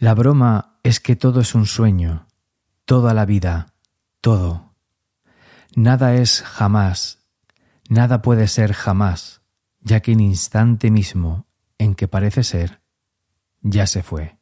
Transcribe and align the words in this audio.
La 0.00 0.14
broma 0.14 0.78
es 0.84 1.00
que 1.00 1.16
todo 1.16 1.40
es 1.40 1.56
un 1.56 1.66
sueño, 1.66 2.28
toda 2.84 3.14
la 3.14 3.26
vida, 3.26 3.74
todo. 4.20 4.76
Nada 5.74 6.14
es 6.14 6.42
jamás, 6.42 7.26
nada 7.88 8.22
puede 8.22 8.46
ser 8.46 8.74
jamás, 8.74 9.42
ya 9.80 9.98
que 9.98 10.12
en 10.12 10.20
instante 10.20 10.92
mismo 10.92 11.48
en 11.78 11.96
que 11.96 12.06
parece 12.06 12.44
ser, 12.44 12.80
ya 13.60 13.88
se 13.88 14.04
fue. 14.04 14.38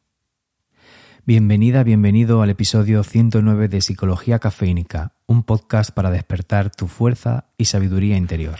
Bienvenida, 1.25 1.81
bienvenido 1.81 2.43
al 2.43 2.51
episodio 2.51 3.03
109 3.03 3.67
de 3.67 3.81
Psicología 3.81 4.37
Cafeínica, 4.37 5.15
un 5.25 5.41
podcast 5.41 5.89
para 5.89 6.11
despertar 6.11 6.69
tu 6.69 6.87
fuerza 6.87 7.45
y 7.57 7.65
sabiduría 7.65 8.15
interior. 8.15 8.59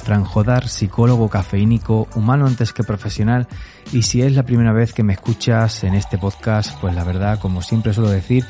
Te 0.00 0.12
habla 0.12 0.20
Fran 0.20 0.24
Jodar, 0.24 0.68
psicólogo 0.68 1.28
cafeínico, 1.28 2.08
humano 2.14 2.46
antes 2.46 2.72
que 2.72 2.82
profesional, 2.82 3.46
y 3.92 4.02
si 4.02 4.22
es 4.22 4.34
la 4.34 4.44
primera 4.44 4.72
vez 4.72 4.92
que 4.92 5.02
me 5.02 5.12
escuchas 5.12 5.84
en 5.84 5.94
este 5.94 6.18
podcast, 6.18 6.78
pues 6.80 6.94
la 6.94 7.04
verdad, 7.04 7.38
como 7.38 7.62
siempre 7.62 7.92
suelo 7.92 8.10
decir, 8.10 8.44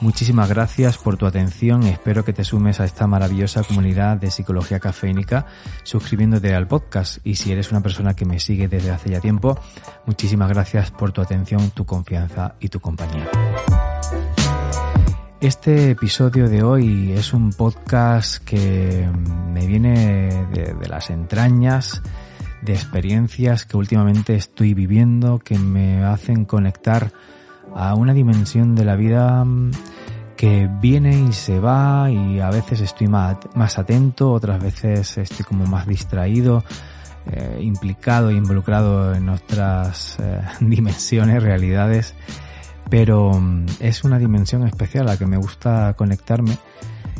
muchísimas 0.00 0.48
gracias 0.48 0.98
por 0.98 1.16
tu 1.16 1.26
atención, 1.26 1.84
espero 1.84 2.24
que 2.24 2.32
te 2.32 2.44
sumes 2.44 2.80
a 2.80 2.84
esta 2.84 3.06
maravillosa 3.06 3.62
comunidad 3.62 4.16
de 4.16 4.30
psicología 4.30 4.80
cafeínica 4.80 5.46
suscribiéndote 5.82 6.54
al 6.54 6.66
podcast, 6.66 7.18
y 7.24 7.36
si 7.36 7.52
eres 7.52 7.70
una 7.70 7.80
persona 7.80 8.14
que 8.14 8.24
me 8.24 8.40
sigue 8.40 8.68
desde 8.68 8.90
hace 8.90 9.10
ya 9.10 9.20
tiempo, 9.20 9.58
muchísimas 10.06 10.48
gracias 10.48 10.90
por 10.90 11.12
tu 11.12 11.20
atención, 11.20 11.70
tu 11.70 11.84
confianza 11.84 12.54
y 12.60 12.68
tu 12.68 12.80
compañía. 12.80 13.28
Este 15.40 15.92
episodio 15.92 16.48
de 16.48 16.64
hoy 16.64 17.12
es 17.12 17.32
un 17.32 17.52
podcast 17.52 18.42
que 18.44 19.08
me 19.52 19.68
viene 19.68 20.48
de, 20.52 20.74
de, 20.74 20.88
las 20.88 21.10
entrañas 21.10 22.02
de 22.62 22.72
experiencias 22.72 23.64
que 23.64 23.76
últimamente 23.76 24.34
estoy 24.34 24.74
viviendo 24.74 25.38
que 25.38 25.56
me 25.56 26.02
hacen 26.02 26.44
conectar 26.44 27.12
a 27.72 27.94
una 27.94 28.14
dimensión 28.14 28.74
de 28.74 28.84
la 28.84 28.96
vida 28.96 29.46
que 30.36 30.68
viene 30.80 31.20
y 31.28 31.32
se 31.32 31.60
va 31.60 32.10
y 32.10 32.40
a 32.40 32.50
veces 32.50 32.80
estoy 32.80 33.06
más, 33.06 33.36
más 33.54 33.78
atento, 33.78 34.32
otras 34.32 34.60
veces 34.60 35.18
estoy 35.18 35.46
como 35.46 35.66
más 35.66 35.86
distraído, 35.86 36.64
eh, 37.30 37.60
implicado 37.62 38.30
e 38.30 38.34
involucrado 38.34 39.14
en 39.14 39.28
otras 39.28 40.18
eh, 40.18 40.40
dimensiones, 40.60 41.40
realidades 41.44 42.16
pero 42.90 43.32
mm, 43.32 43.66
es 43.80 44.04
una 44.04 44.18
dimensión 44.18 44.66
especial 44.66 45.08
a 45.08 45.12
la 45.12 45.16
que 45.16 45.26
me 45.26 45.36
gusta 45.36 45.94
conectarme 45.94 46.58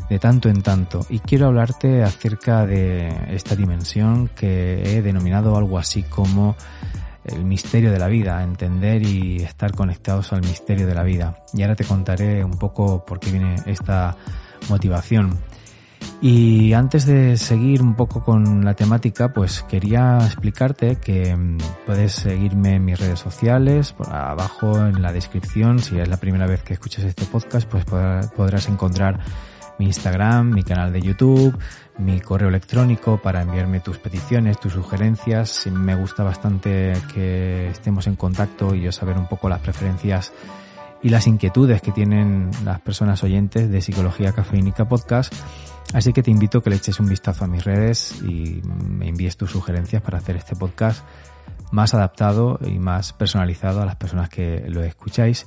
de 0.09 0.19
tanto 0.19 0.49
en 0.49 0.63
tanto 0.63 1.05
y 1.11 1.19
quiero 1.19 1.47
hablarte 1.47 2.03
acerca 2.03 2.65
de 2.67 3.09
esta 3.35 3.55
dimensión 3.55 4.29
que 4.29 4.97
he 4.97 5.03
denominado 5.03 5.57
algo 5.57 5.79
así 5.79 6.03
como 6.03 6.57
el 7.25 7.45
misterio 7.45 7.93
de 7.93 7.99
la 7.99 8.09
vida, 8.09 8.43
entender 8.43 9.03
y 9.03 9.43
estar 9.43 9.73
conectados 9.73 10.33
al 10.33 10.41
misterio 10.41 10.87
de 10.87 10.95
la 10.95 11.03
vida. 11.03 11.45
Y 11.53 11.63
ahora 11.63 11.77
te 11.77 11.85
contaré 11.85 12.43
un 12.43 12.59
poco 12.59 13.05
por 13.05 13.21
qué 13.21 13.31
viene 13.31 13.57
esta 13.67 14.17
motivación. 14.69 15.39
Y 16.21 16.73
antes 16.73 17.07
de 17.07 17.37
seguir 17.37 17.81
un 17.81 17.95
poco 17.95 18.25
con 18.25 18.65
la 18.65 18.75
temática, 18.75 19.33
pues 19.33 19.63
quería 19.63 20.19
explicarte 20.19 20.97
que 20.97 21.37
mm, 21.37 21.59
puedes 21.87 22.13
seguirme 22.13 22.75
en 22.75 22.85
mis 22.85 22.99
redes 22.99 23.21
sociales, 23.21 23.93
por 23.93 24.13
abajo 24.13 24.85
en 24.85 25.01
la 25.01 25.13
descripción, 25.13 25.79
si 25.79 25.99
es 25.99 26.09
la 26.09 26.17
primera 26.17 26.47
vez 26.47 26.63
que 26.65 26.73
escuchas 26.73 27.05
este 27.05 27.25
podcast, 27.25 27.69
pues 27.69 27.85
podrás 27.85 28.69
encontrar 28.69 29.21
mi 29.79 29.87
Instagram, 29.87 30.51
mi 30.53 30.65
canal 30.65 30.93
de 30.93 31.01
YouTube, 31.01 31.57
mi 31.99 32.21
correo 32.21 32.49
electrónico 32.49 33.19
para 33.23 33.43
enviarme 33.43 33.79
tus 33.79 33.99
peticiones, 33.99 34.59
tus 34.59 34.73
sugerencias. 34.73 35.69
Me 35.69 35.95
gusta 35.95 36.25
bastante 36.25 36.95
que 37.15 37.69
estemos 37.69 38.09
en 38.09 38.17
contacto 38.17 38.75
y 38.75 38.83
yo 38.83 38.91
saber 38.93 39.17
un 39.17 39.29
poco 39.29 39.49
las 39.49 39.61
preferencias 39.61 40.33
y 41.01 41.11
las 41.11 41.29
inquietudes 41.29 41.81
que 41.81 41.93
tienen 41.93 42.51
las 42.65 42.81
personas 42.81 43.23
oyentes 43.23 43.71
de 43.71 43.81
Psicología 43.81 44.33
Cafeínica 44.33 44.89
Podcast 44.89 45.33
Así 45.95 46.13
que 46.13 46.23
te 46.23 46.31
invito 46.31 46.59
a 46.59 46.63
que 46.63 46.71
le 46.71 46.77
eches 46.77 47.01
un 47.01 47.09
vistazo 47.09 47.45
a 47.45 47.49
mis 47.49 47.65
redes 47.65 48.21
y 48.23 48.61
me 48.63 49.09
envíes 49.09 49.37
tus 49.37 49.51
sugerencias 49.51 50.03
para 50.03 50.19
hacer 50.19 50.37
este 50.37 50.55
podcast 50.55 51.05
más 51.73 51.95
adaptado 51.95 52.59
y 52.65 52.79
más 52.79 53.13
personalizado 53.13 53.83
a 53.83 53.87
las 53.87 53.97
personas 53.97 54.29
que 54.29 54.65
lo 54.69 54.83
escucháis. 54.83 55.47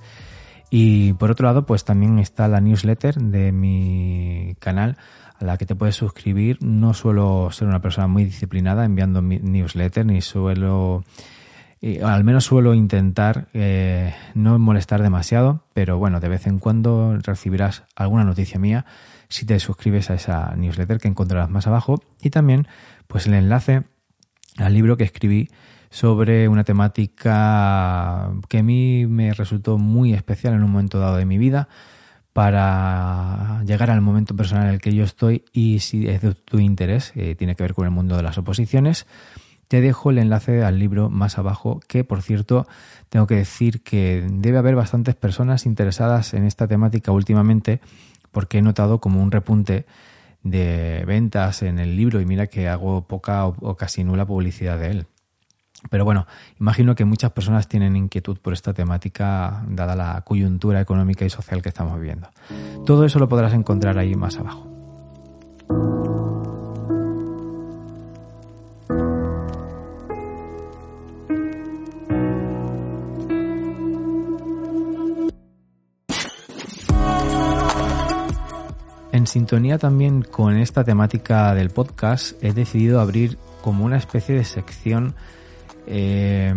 Y 0.69 1.13
por 1.13 1.31
otro 1.31 1.45
lado, 1.45 1.65
pues 1.65 1.83
también 1.83 2.17
está 2.17 2.47
la 2.47 2.61
newsletter 2.61 3.15
de 3.15 3.51
mi 3.51 4.55
canal 4.59 4.97
a 5.39 5.45
la 5.45 5.57
que 5.57 5.65
te 5.65 5.75
puedes 5.75 5.95
suscribir. 5.95 6.57
No 6.61 6.93
suelo 6.93 7.49
ser 7.51 7.67
una 7.67 7.81
persona 7.81 8.07
muy 8.07 8.23
disciplinada 8.23 8.85
enviando 8.85 9.21
mi 9.21 9.37
newsletter, 9.37 10.05
ni 10.05 10.21
suelo, 10.21 11.03
al 12.03 12.23
menos 12.23 12.45
suelo 12.45 12.73
intentar 12.73 13.49
eh, 13.53 14.15
no 14.33 14.57
molestar 14.59 15.03
demasiado, 15.03 15.65
pero 15.73 15.97
bueno, 15.97 16.19
de 16.19 16.29
vez 16.29 16.47
en 16.47 16.57
cuando 16.57 17.17
recibirás 17.21 17.83
alguna 17.95 18.23
noticia 18.23 18.59
mía 18.59 18.85
si 19.31 19.45
te 19.45 19.59
suscribes 19.59 20.09
a 20.11 20.15
esa 20.15 20.53
newsletter 20.55 20.99
que 20.99 21.07
encontrarás 21.07 21.49
más 21.49 21.65
abajo. 21.65 22.03
Y 22.21 22.29
también 22.29 22.67
pues 23.07 23.27
el 23.27 23.33
enlace 23.33 23.83
al 24.57 24.73
libro 24.73 24.97
que 24.97 25.05
escribí 25.05 25.49
sobre 25.89 26.47
una 26.47 26.63
temática 26.63 28.31
que 28.49 28.59
a 28.59 28.63
mí 28.63 29.05
me 29.07 29.33
resultó 29.33 29.77
muy 29.77 30.13
especial 30.13 30.53
en 30.53 30.63
un 30.63 30.71
momento 30.71 30.99
dado 30.99 31.17
de 31.17 31.25
mi 31.25 31.37
vida 31.37 31.69
para 32.33 33.61
llegar 33.65 33.89
al 33.89 34.01
momento 34.01 34.35
personal 34.35 34.67
en 34.67 34.73
el 34.75 34.81
que 34.81 34.93
yo 34.93 35.03
estoy 35.03 35.43
y 35.51 35.79
si 35.79 36.07
es 36.07 36.21
de 36.21 36.33
tu 36.33 36.59
interés, 36.59 37.11
eh, 37.15 37.35
tiene 37.35 37.55
que 37.55 37.63
ver 37.63 37.73
con 37.73 37.85
el 37.85 37.91
mundo 37.91 38.15
de 38.15 38.23
las 38.23 38.37
oposiciones, 38.37 39.05
te 39.67 39.81
dejo 39.81 40.11
el 40.11 40.17
enlace 40.17 40.63
al 40.63 40.79
libro 40.79 41.09
más 41.09 41.37
abajo, 41.37 41.81
que 41.87 42.03
por 42.03 42.21
cierto 42.21 42.67
tengo 43.09 43.27
que 43.27 43.35
decir 43.35 43.81
que 43.81 44.25
debe 44.29 44.57
haber 44.57 44.75
bastantes 44.75 45.15
personas 45.15 45.65
interesadas 45.65 46.33
en 46.33 46.45
esta 46.45 46.67
temática 46.67 47.11
últimamente 47.11 47.81
porque 48.31 48.59
he 48.59 48.61
notado 48.61 48.99
como 48.99 49.21
un 49.21 49.31
repunte 49.31 49.85
de 50.43 51.03
ventas 51.05 51.61
en 51.61 51.79
el 51.79 51.95
libro 51.95 52.19
y 52.19 52.25
mira 52.25 52.47
que 52.47 52.67
hago 52.67 53.03
poca 53.03 53.45
o, 53.45 53.75
casi 53.75 54.03
nula 54.03 54.25
publicidad 54.25 54.79
de 54.79 54.91
él. 54.91 55.05
Pero 55.89 56.05
bueno, 56.05 56.27
imagino 56.59 56.93
que 56.93 57.05
muchas 57.05 57.31
personas 57.31 57.67
tienen 57.67 57.95
inquietud 57.95 58.37
por 58.37 58.53
esta 58.53 58.73
temática 58.73 59.63
dada 59.67 59.95
la 59.95 60.21
coyuntura 60.21 60.79
económica 60.79 61.25
y 61.25 61.29
social 61.29 61.61
que 61.61 61.69
estamos 61.69 61.99
viviendo. 61.99 62.29
Todo 62.85 63.03
eso 63.05 63.17
lo 63.17 63.27
podrás 63.27 63.53
encontrar 63.53 63.97
ahí 63.97 64.15
más 64.15 64.37
abajo. 64.37 64.70
En 79.21 79.27
sintonía 79.27 79.77
también 79.77 80.23
con 80.23 80.57
esta 80.57 80.83
temática 80.83 81.53
del 81.53 81.69
podcast, 81.69 82.43
he 82.43 82.53
decidido 82.53 82.99
abrir 82.99 83.37
como 83.61 83.85
una 83.85 83.97
especie 83.97 84.33
de 84.33 84.43
sección, 84.43 85.13
eh, 85.85 86.51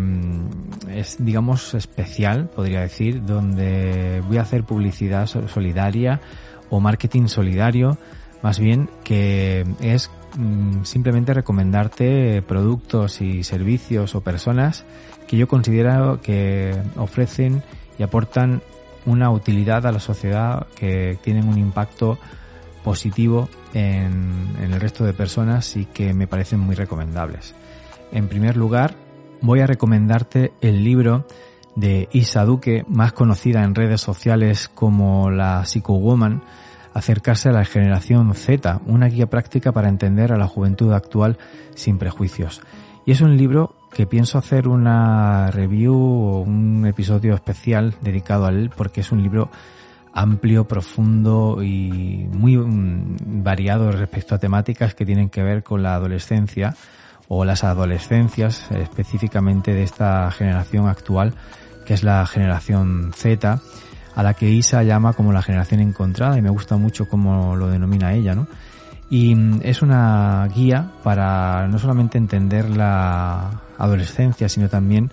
es, 0.88 1.22
digamos, 1.22 1.74
especial, 1.74 2.48
podría 2.48 2.80
decir, 2.80 3.22
donde 3.22 4.22
voy 4.26 4.38
a 4.38 4.40
hacer 4.40 4.64
publicidad 4.64 5.26
solidaria 5.26 6.22
o 6.70 6.80
marketing 6.80 7.26
solidario, 7.26 7.98
más 8.42 8.58
bien 8.58 8.88
que 9.04 9.66
es 9.82 10.10
mm, 10.38 10.84
simplemente 10.84 11.34
recomendarte 11.34 12.40
productos 12.40 13.20
y 13.20 13.44
servicios 13.44 14.14
o 14.14 14.22
personas 14.22 14.86
que 15.28 15.36
yo 15.36 15.48
considero 15.48 16.22
que 16.22 16.74
ofrecen 16.96 17.62
y 17.98 18.04
aportan 18.04 18.62
una 19.04 19.30
utilidad 19.30 19.84
a 19.86 19.92
la 19.92 20.00
sociedad, 20.00 20.66
que 20.76 21.18
tienen 21.22 21.46
un 21.46 21.58
impacto 21.58 22.18
positivo 22.84 23.48
en, 23.72 24.54
el 24.62 24.80
resto 24.80 25.04
de 25.04 25.14
personas 25.14 25.76
y 25.76 25.86
que 25.86 26.14
me 26.14 26.28
parecen 26.28 26.60
muy 26.60 26.76
recomendables. 26.76 27.54
En 28.12 28.28
primer 28.28 28.56
lugar, 28.56 28.94
voy 29.40 29.60
a 29.60 29.66
recomendarte 29.66 30.52
el 30.60 30.84
libro 30.84 31.26
de 31.74 32.08
Isa 32.12 32.44
Duque, 32.44 32.84
más 32.86 33.12
conocida 33.12 33.64
en 33.64 33.74
redes 33.74 34.00
sociales 34.00 34.68
como 34.68 35.30
la 35.30 35.64
Psycho 35.64 35.94
Woman, 35.94 36.42
Acercarse 36.94 37.48
a 37.48 37.52
la 37.52 37.64
generación 37.64 38.32
Z, 38.34 38.80
una 38.86 39.08
guía 39.08 39.26
práctica 39.26 39.72
para 39.72 39.88
entender 39.88 40.32
a 40.32 40.38
la 40.38 40.46
juventud 40.46 40.92
actual 40.92 41.38
sin 41.74 41.98
prejuicios. 41.98 42.62
Y 43.04 43.10
es 43.10 43.20
un 43.20 43.36
libro 43.36 43.74
que 43.92 44.06
pienso 44.06 44.38
hacer 44.38 44.68
una 44.68 45.50
review 45.50 45.96
o 45.96 46.40
un 46.42 46.86
episodio 46.86 47.34
especial 47.34 47.96
dedicado 48.00 48.46
a 48.46 48.50
él 48.50 48.70
porque 48.76 49.00
es 49.00 49.10
un 49.10 49.24
libro 49.24 49.50
amplio, 50.14 50.66
profundo 50.66 51.62
y 51.62 52.26
muy 52.30 52.56
mm, 52.56 53.42
variado 53.42 53.92
respecto 53.92 54.34
a 54.34 54.38
temáticas 54.38 54.94
que 54.94 55.04
tienen 55.04 55.28
que 55.28 55.42
ver 55.42 55.62
con 55.62 55.82
la 55.82 55.94
adolescencia 55.94 56.74
o 57.28 57.44
las 57.44 57.64
adolescencias 57.64 58.70
específicamente 58.70 59.74
de 59.74 59.82
esta 59.82 60.30
generación 60.30 60.88
actual 60.88 61.34
que 61.84 61.94
es 61.94 62.02
la 62.02 62.26
generación 62.26 63.12
Z, 63.14 63.60
a 64.14 64.22
la 64.22 64.34
que 64.34 64.50
Isa 64.50 64.82
llama 64.82 65.12
como 65.12 65.32
la 65.32 65.42
generación 65.42 65.80
encontrada 65.80 66.38
y 66.38 66.42
me 66.42 66.50
gusta 66.50 66.76
mucho 66.76 67.08
cómo 67.08 67.56
lo 67.56 67.68
denomina 67.68 68.14
ella, 68.14 68.34
¿no? 68.34 68.46
Y 69.10 69.34
mm, 69.34 69.60
es 69.62 69.82
una 69.82 70.48
guía 70.54 70.92
para 71.02 71.68
no 71.68 71.78
solamente 71.78 72.18
entender 72.18 72.70
la 72.70 73.60
adolescencia, 73.78 74.48
sino 74.48 74.68
también 74.68 75.10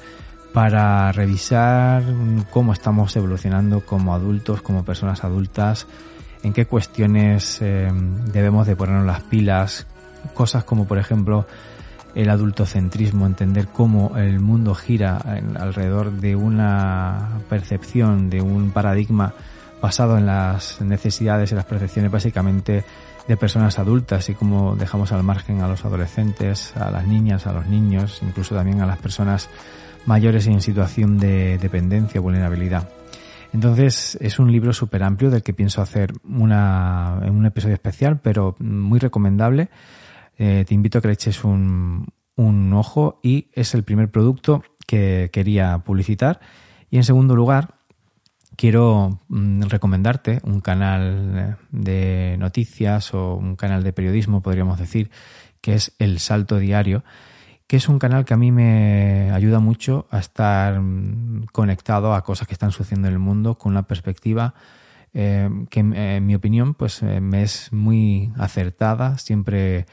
para 0.53 1.11
revisar 1.11 2.03
cómo 2.49 2.73
estamos 2.73 3.15
evolucionando 3.15 3.85
como 3.85 4.13
adultos, 4.13 4.61
como 4.61 4.83
personas 4.83 5.23
adultas, 5.23 5.87
en 6.43 6.53
qué 6.53 6.65
cuestiones 6.65 7.61
eh, 7.61 7.89
debemos 8.33 8.67
de 8.67 8.75
ponernos 8.75 9.05
las 9.05 9.21
pilas, 9.21 9.87
cosas 10.33 10.63
como 10.63 10.87
por 10.87 10.97
ejemplo 10.97 11.45
el 12.15 12.29
adultocentrismo, 12.29 13.25
entender 13.25 13.67
cómo 13.67 14.17
el 14.17 14.39
mundo 14.39 14.75
gira 14.75 15.17
alrededor 15.17 16.11
de 16.11 16.35
una 16.35 17.39
percepción, 17.47 18.29
de 18.29 18.41
un 18.41 18.71
paradigma 18.71 19.33
basado 19.81 20.17
en 20.17 20.25
las 20.25 20.81
necesidades 20.81 21.51
y 21.51 21.55
las 21.55 21.65
percepciones 21.65 22.11
básicamente 22.11 22.83
de 23.27 23.37
personas 23.37 23.79
adultas 23.79 24.29
y 24.29 24.35
cómo 24.35 24.75
dejamos 24.75 25.11
al 25.11 25.23
margen 25.23 25.61
a 25.61 25.67
los 25.67 25.85
adolescentes, 25.85 26.75
a 26.75 26.91
las 26.91 27.07
niñas, 27.07 27.47
a 27.47 27.53
los 27.53 27.67
niños, 27.67 28.19
incluso 28.21 28.55
también 28.55 28.81
a 28.81 28.85
las 28.85 28.97
personas 28.97 29.49
mayores 30.05 30.47
en 30.47 30.61
situación 30.61 31.17
de 31.17 31.57
dependencia 31.57 32.19
o 32.19 32.23
vulnerabilidad. 32.23 32.89
Entonces 33.53 34.17
es 34.21 34.39
un 34.39 34.51
libro 34.51 34.73
súper 34.73 35.03
amplio 35.03 35.29
del 35.29 35.43
que 35.43 35.53
pienso 35.53 35.81
hacer 35.81 36.13
una, 36.23 37.19
un 37.29 37.45
episodio 37.45 37.75
especial, 37.75 38.19
pero 38.21 38.55
muy 38.59 38.99
recomendable 38.99 39.69
eh, 40.37 40.65
te 40.67 40.73
invito 40.73 40.97
a 40.97 41.01
que 41.01 41.07
le 41.07 41.13
eches 41.13 41.43
un, 41.43 42.11
ojo 42.73 43.19
y 43.21 43.49
es 43.53 43.75
el 43.75 43.83
primer 43.83 44.09
producto 44.09 44.63
que 44.87 45.29
quería 45.31 45.77
publicitar. 45.79 46.39
Y 46.89 46.97
en 46.97 47.03
segundo 47.03 47.35
lugar, 47.35 47.75
quiero 48.55 49.19
mm, 49.27 49.63
recomendarte 49.63 50.39
un 50.43 50.61
canal 50.61 51.59
de 51.69 52.37
noticias 52.39 53.13
o 53.13 53.35
un 53.35 53.55
canal 53.55 53.83
de 53.83 53.93
periodismo, 53.93 54.41
podríamos 54.41 54.79
decir, 54.79 55.11
que 55.61 55.75
es 55.75 55.93
El 55.99 56.17
Salto 56.17 56.57
Diario, 56.57 57.03
que 57.71 57.77
es 57.77 57.87
un 57.87 57.99
canal 57.99 58.25
que 58.25 58.33
a 58.33 58.37
mí 58.37 58.51
me 58.51 59.31
ayuda 59.31 59.61
mucho 59.61 60.05
a 60.11 60.19
estar 60.19 60.81
mm, 60.81 61.45
conectado 61.53 62.13
a 62.13 62.21
cosas 62.21 62.45
que 62.45 62.53
están 62.53 62.71
sucediendo 62.71 63.07
en 63.07 63.13
el 63.13 63.19
mundo 63.19 63.57
con 63.57 63.71
una 63.71 63.83
perspectiva 63.83 64.55
eh, 65.13 65.49
que, 65.69 65.79
en 65.79 66.25
mi 66.25 66.35
opinión, 66.35 66.73
pues 66.73 67.01
eh, 67.01 67.21
me 67.21 67.43
es 67.43 67.71
muy 67.71 68.33
acertada. 68.37 69.17
Siempre 69.19 69.85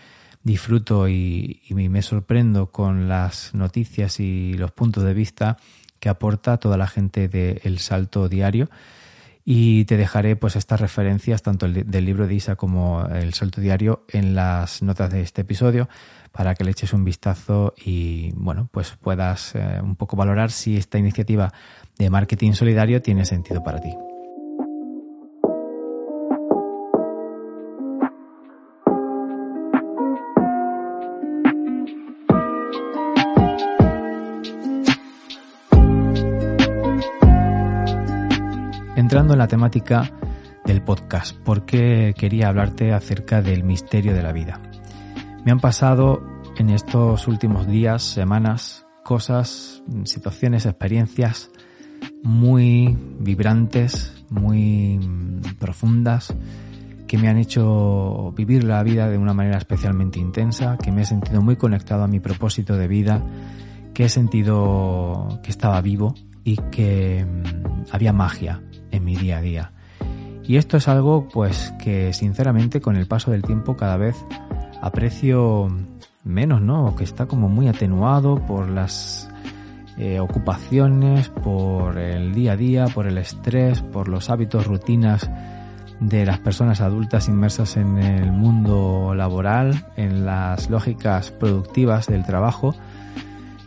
disfruto 0.42 1.08
y, 1.08 1.62
me 1.70 2.02
sorprendo 2.02 2.72
con 2.72 3.08
las 3.08 3.54
noticias 3.54 4.18
y 4.18 4.54
los 4.54 4.72
puntos 4.72 5.04
de 5.04 5.14
vista 5.14 5.56
que 6.00 6.08
aporta 6.08 6.56
toda 6.56 6.76
la 6.78 6.88
gente 6.88 7.28
de 7.28 7.62
Salto 7.78 8.28
Diario. 8.28 8.68
Y 9.50 9.86
te 9.86 9.96
dejaré 9.96 10.36
pues 10.36 10.56
estas 10.56 10.78
referencias, 10.78 11.40
tanto 11.40 11.64
el 11.64 11.90
del 11.90 12.04
libro 12.04 12.26
de 12.26 12.34
Isa 12.34 12.56
como 12.56 13.06
El 13.06 13.32
Salto 13.32 13.62
Diario, 13.62 14.04
en 14.08 14.34
las 14.34 14.82
notas 14.82 15.10
de 15.10 15.22
este 15.22 15.40
episodio, 15.40 15.88
para 16.32 16.54
que 16.54 16.64
le 16.64 16.72
eches 16.72 16.92
un 16.92 17.02
vistazo 17.02 17.72
y 17.82 18.30
bueno, 18.34 18.68
pues 18.70 18.98
puedas 19.00 19.54
eh, 19.54 19.80
un 19.82 19.96
poco 19.96 20.16
valorar 20.16 20.50
si 20.50 20.76
esta 20.76 20.98
iniciativa 20.98 21.50
de 21.96 22.10
marketing 22.10 22.52
solidario 22.52 23.00
tiene 23.00 23.24
sentido 23.24 23.64
para 23.64 23.80
ti. 23.80 24.07
Entrando 39.18 39.34
en 39.34 39.40
la 39.40 39.48
temática 39.48 40.12
del 40.64 40.80
podcast, 40.80 41.36
porque 41.44 42.14
quería 42.16 42.50
hablarte 42.50 42.92
acerca 42.92 43.42
del 43.42 43.64
misterio 43.64 44.14
de 44.14 44.22
la 44.22 44.30
vida. 44.30 44.60
Me 45.44 45.50
han 45.50 45.58
pasado 45.58 46.22
en 46.56 46.70
estos 46.70 47.26
últimos 47.26 47.66
días, 47.66 48.00
semanas, 48.04 48.86
cosas, 49.02 49.82
situaciones, 50.04 50.66
experiencias 50.66 51.50
muy 52.22 52.96
vibrantes, 53.18 54.24
muy 54.30 55.00
profundas, 55.58 56.32
que 57.08 57.18
me 57.18 57.26
han 57.26 57.38
hecho 57.38 58.32
vivir 58.36 58.62
la 58.62 58.84
vida 58.84 59.08
de 59.08 59.18
una 59.18 59.34
manera 59.34 59.58
especialmente 59.58 60.20
intensa, 60.20 60.78
que 60.80 60.92
me 60.92 61.02
he 61.02 61.06
sentido 61.06 61.42
muy 61.42 61.56
conectado 61.56 62.04
a 62.04 62.06
mi 62.06 62.20
propósito 62.20 62.76
de 62.76 62.86
vida, 62.86 63.20
que 63.94 64.04
he 64.04 64.08
sentido 64.08 65.40
que 65.42 65.50
estaba 65.50 65.80
vivo 65.80 66.14
y 66.44 66.54
que 66.70 67.26
mm, 67.26 67.86
había 67.90 68.12
magia 68.12 68.62
en 68.90 69.04
mi 69.04 69.16
día 69.16 69.38
a 69.38 69.40
día. 69.40 69.72
Y 70.44 70.56
esto 70.56 70.78
es 70.78 70.88
algo 70.88 71.28
pues 71.28 71.74
que 71.78 72.12
sinceramente 72.12 72.80
con 72.80 72.96
el 72.96 73.06
paso 73.06 73.30
del 73.30 73.42
tiempo 73.42 73.76
cada 73.76 73.96
vez 73.98 74.16
aprecio 74.80 75.68
menos, 76.24 76.60
¿no? 76.62 76.94
Que 76.96 77.04
está 77.04 77.26
como 77.26 77.48
muy 77.48 77.68
atenuado 77.68 78.36
por 78.46 78.68
las 78.68 79.28
eh, 79.98 80.20
ocupaciones, 80.20 81.28
por 81.28 81.98
el 81.98 82.32
día 82.32 82.52
a 82.52 82.56
día, 82.56 82.86
por 82.86 83.06
el 83.06 83.18
estrés, 83.18 83.82
por 83.82 84.08
los 84.08 84.30
hábitos, 84.30 84.66
rutinas 84.66 85.30
de 86.00 86.24
las 86.24 86.38
personas 86.38 86.80
adultas 86.80 87.28
inmersas 87.28 87.76
en 87.76 87.98
el 87.98 88.30
mundo 88.30 89.14
laboral, 89.14 89.86
en 89.96 90.24
las 90.24 90.70
lógicas 90.70 91.32
productivas 91.32 92.06
del 92.06 92.24
trabajo. 92.24 92.74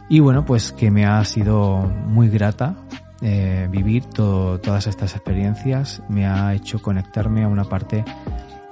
Y 0.09 0.19
bueno, 0.19 0.45
pues 0.45 0.71
que 0.71 0.89
me 0.91 1.05
ha 1.05 1.23
sido 1.25 1.79
muy 2.07 2.29
grata 2.29 2.75
eh, 3.21 3.67
vivir 3.69 4.05
todas 4.05 4.87
estas 4.87 5.15
experiencias 5.15 6.01
me 6.09 6.25
ha 6.25 6.53
hecho 6.55 6.81
conectarme 6.81 7.43
a 7.43 7.47
una 7.47 7.65
parte 7.65 8.03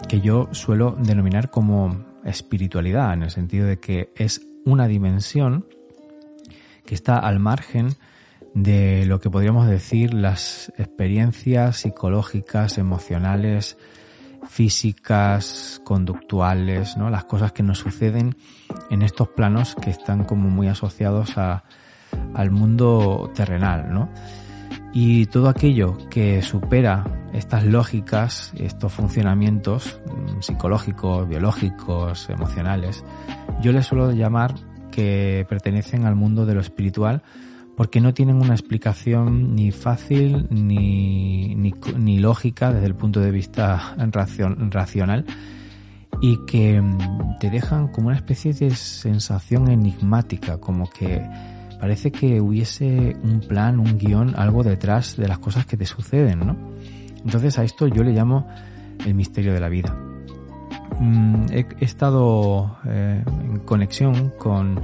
que 0.07 0.21
yo 0.21 0.49
suelo 0.53 0.95
denominar 0.99 1.51
como 1.51 2.03
espiritualidad, 2.25 3.13
en 3.13 3.23
el 3.23 3.31
sentido 3.31 3.67
de 3.67 3.79
que 3.79 4.11
es 4.15 4.41
una 4.65 4.87
dimensión 4.87 5.65
que 6.85 6.95
está 6.95 7.17
al 7.19 7.39
margen 7.39 7.89
de 8.55 9.05
lo 9.05 9.19
que 9.19 9.29
podríamos 9.29 9.67
decir 9.67 10.15
las 10.15 10.73
experiencias 10.77 11.77
psicológicas, 11.77 12.79
emocionales, 12.79 13.77
físicas, 14.47 15.79
conductuales, 15.83 16.97
¿no? 16.97 17.11
Las 17.11 17.25
cosas 17.25 17.51
que 17.51 17.61
nos 17.61 17.77
suceden 17.77 18.35
en 18.89 19.03
estos 19.03 19.27
planos 19.29 19.75
que 19.75 19.91
están 19.91 20.23
como 20.23 20.49
muy 20.49 20.67
asociados 20.67 21.37
a, 21.37 21.65
al 22.33 22.51
mundo 22.51 23.31
terrenal, 23.33 23.93
¿no? 23.93 24.09
Y 24.93 25.27
todo 25.27 25.49
aquello 25.49 25.97
que 26.09 26.41
supera 26.41 27.05
estas 27.33 27.63
lógicas, 27.65 28.51
estos 28.57 28.91
funcionamientos 28.91 29.99
mm, 30.05 30.41
psicológicos, 30.41 31.27
biológicos, 31.27 32.29
emocionales, 32.29 33.03
yo 33.61 33.71
les 33.71 33.85
suelo 33.85 34.11
llamar 34.11 34.55
que 34.91 35.45
pertenecen 35.47 36.05
al 36.05 36.15
mundo 36.15 36.45
de 36.45 36.55
lo 36.55 36.61
espiritual 36.61 37.21
porque 37.77 38.01
no 38.01 38.13
tienen 38.13 38.37
una 38.37 38.53
explicación 38.53 39.55
ni 39.55 39.71
fácil 39.71 40.47
ni, 40.49 41.55
ni, 41.55 42.19
lógica 42.19 42.73
desde 42.73 42.87
el 42.87 42.95
punto 42.95 43.21
de 43.21 43.31
vista 43.31 43.95
racional 44.69 45.25
y 46.19 46.39
que 46.45 46.81
mm, 46.81 47.39
te 47.39 47.49
dejan 47.49 47.87
como 47.89 48.07
una 48.07 48.17
especie 48.17 48.53
de 48.53 48.71
sensación 48.71 49.69
enigmática, 49.69 50.57
como 50.57 50.89
que 50.89 51.25
parece 51.79 52.11
que 52.11 52.41
hubiese 52.41 53.15
un 53.23 53.39
plan, 53.39 53.79
un 53.79 53.97
guion, 53.97 54.35
algo 54.37 54.63
detrás 54.63 55.15
de 55.17 55.27
las 55.27 55.39
cosas 55.39 55.65
que 55.65 55.77
te 55.77 55.85
suceden, 55.85 56.39
¿no? 56.39 56.57
Entonces 57.23 57.57
a 57.57 57.63
esto 57.63 57.87
yo 57.87 58.03
le 58.03 58.11
llamo 58.11 58.47
el 59.05 59.13
misterio 59.13 59.53
de 59.53 59.59
la 59.59 59.69
vida. 59.69 59.95
Mm, 60.99 61.45
he, 61.51 61.65
estado 61.79 62.77
eh, 62.85 63.23
en 63.25 63.59
conexión 63.59 64.33
con 64.37 64.81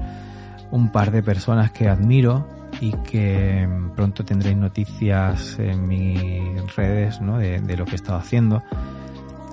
un 0.72 0.92
par 0.92 1.12
de 1.12 1.22
personas 1.22 1.72
que 1.72 1.90
admiro 1.90 2.48
y 2.82 2.92
que 2.92 3.68
pronto 3.96 4.24
tendréis 4.24 4.58
noticias 4.58 5.58
en 5.60 5.88
mis 5.88 6.76
redes 6.76 7.22
¿no? 7.22 7.38
de, 7.38 7.60
de 7.60 7.78
lo 7.78 7.86
que 7.86 7.92
he 7.92 7.96
estado 7.96 8.18
haciendo. 8.18 8.64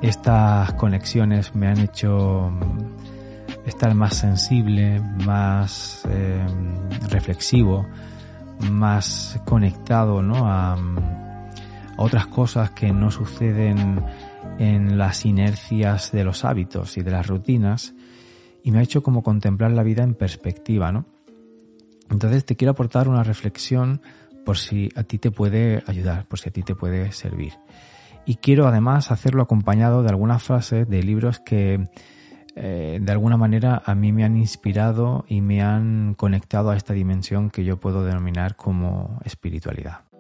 Estas 0.01 0.73
conexiones 0.75 1.55
me 1.55 1.69
han 1.69 1.79
hecho 1.79 2.53
estar 3.67 3.95
más 3.95 4.15
sensible, 4.15 5.01
más 5.25 6.03
eh, 6.09 6.42
reflexivo, 7.13 7.87
más 8.71 9.41
conectado 9.45 10.23
¿no? 10.23 10.47
a, 10.51 10.77
otras 11.97 12.27
cosas 12.27 12.71
que 12.71 12.93
no 12.93 13.11
suceden 13.11 14.05
en 14.59 14.99
las 14.99 15.25
inercias 15.25 16.11
de 16.11 16.25
los 16.25 16.45
hábitos 16.45 16.97
y 16.97 17.03
de 17.03 17.11
las 17.11 17.27
rutinas 17.27 17.95
y 18.65 18.71
me 18.71 18.79
ha 18.79 18.83
hecho 18.83 19.03
como 19.03 19.23
contemplar 19.23 19.73
la 19.73 19.83
vida 19.83 20.03
en 20.03 20.15
perspectiva, 20.15 20.91
¿no? 20.93 21.07
Entonces 22.11 22.45
te 22.45 22.57
quiero 22.57 22.73
aportar 22.73 23.09
una 23.09 23.23
reflexión 23.23 24.01
por 24.45 24.59
si 24.59 24.91
a 24.97 25.05
ti 25.05 25.19
te 25.19 25.31
puede 25.31 25.83
ayudar, 25.87 26.27
por 26.27 26.39
si 26.39 26.49
a 26.49 26.53
ti 26.53 26.63
te 26.63 26.75
puede 26.75 27.13
servir. 27.13 27.55
Y 28.27 28.37
quiero 28.37 28.67
además 28.67 29.11
hacerlo 29.11 29.43
acompañado 29.43 30.03
de 30.03 30.11
algunas 30.11 30.43
frases 30.43 30.89
de 30.89 31.03
libros 31.03 31.41
que 31.41 31.89
eh, 32.55 32.99
de 33.01 33.13
alguna 33.13 33.37
manera 33.37 33.83
a 33.85 33.95
mí 33.95 34.13
me 34.13 34.25
han 34.25 34.37
inspirado 34.37 35.25
y 35.29 35.41
me 35.41 35.63
han 35.63 36.15
conectado 36.15 36.71
a 36.71 36.77
esta 36.77 36.93
dimensión 36.93 37.51
que 37.51 37.65
yo 37.65 37.79
puedo 37.79 38.05
denominar 38.05 38.57
como 38.57 39.21
espiritualidad. 39.25 40.12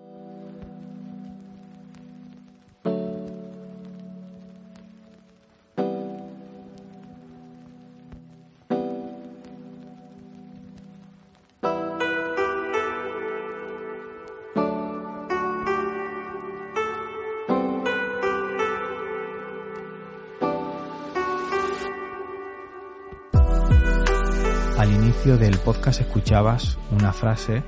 Podcast 25.73 26.03
escuchabas 26.03 26.77
una 26.91 27.15
frase 27.15 27.63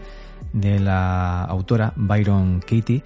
de 0.53 0.79
la 0.79 1.43
autora 1.45 1.95
Byron 1.97 2.61
Katie, 2.61 3.03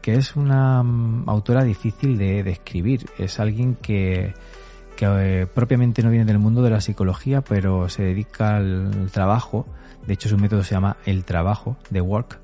que 0.00 0.14
es 0.14 0.36
una 0.36 0.82
mm, 0.82 1.28
autora 1.28 1.64
difícil 1.64 2.16
de 2.16 2.42
describir. 2.42 3.04
Es 3.18 3.40
alguien 3.40 3.74
que, 3.74 4.32
eh, 5.00 5.46
propiamente 5.52 6.02
no 6.02 6.08
viene 6.08 6.24
del 6.24 6.38
mundo 6.38 6.62
de 6.62 6.70
la 6.70 6.80
psicología, 6.80 7.42
pero 7.42 7.90
se 7.90 8.04
dedica 8.04 8.56
al 8.56 9.10
trabajo. 9.12 9.66
De 10.06 10.14
hecho, 10.14 10.30
su 10.30 10.38
método 10.38 10.64
se 10.64 10.74
llama 10.74 10.96
el 11.04 11.24
trabajo, 11.24 11.76
de 11.90 12.00
work. 12.00 12.40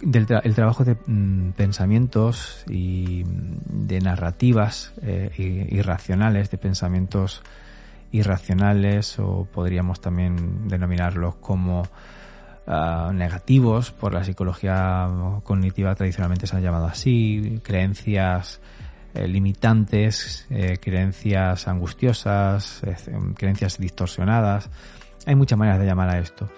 El 0.00 0.54
trabajo 0.56 0.82
de 0.84 0.96
mm, 1.06 1.50
pensamientos 1.52 2.64
y 2.68 3.22
mm, 3.24 3.86
de 3.86 4.00
narrativas 4.00 4.94
eh, 5.00 5.68
irracionales, 5.70 6.50
de 6.50 6.58
pensamientos 6.58 7.42
irracionales 8.12 9.18
o 9.18 9.46
podríamos 9.50 10.00
también 10.00 10.68
denominarlos 10.68 11.36
como 11.36 11.82
ah, 12.66 13.10
negativos 13.14 13.90
por 13.92 14.14
la 14.14 14.24
psicología 14.24 15.08
cognitiva 15.42 15.94
tradicionalmente 15.94 16.46
se 16.46 16.56
han 16.56 16.62
llamado 16.62 16.86
así, 16.86 17.60
creencias 17.62 18.60
eh, 19.12 19.26
limitantes, 19.26 20.46
eh, 20.50 20.78
creencias 20.80 21.66
angustiosas, 21.66 22.80
creencias 23.36 23.78
distorsionadas. 23.78 24.70
Hay 25.26 25.34
muchas 25.34 25.58
maneras 25.58 25.80
de 25.80 25.86
llamar 25.86 26.10
a 26.10 26.18
esto. 26.18 26.48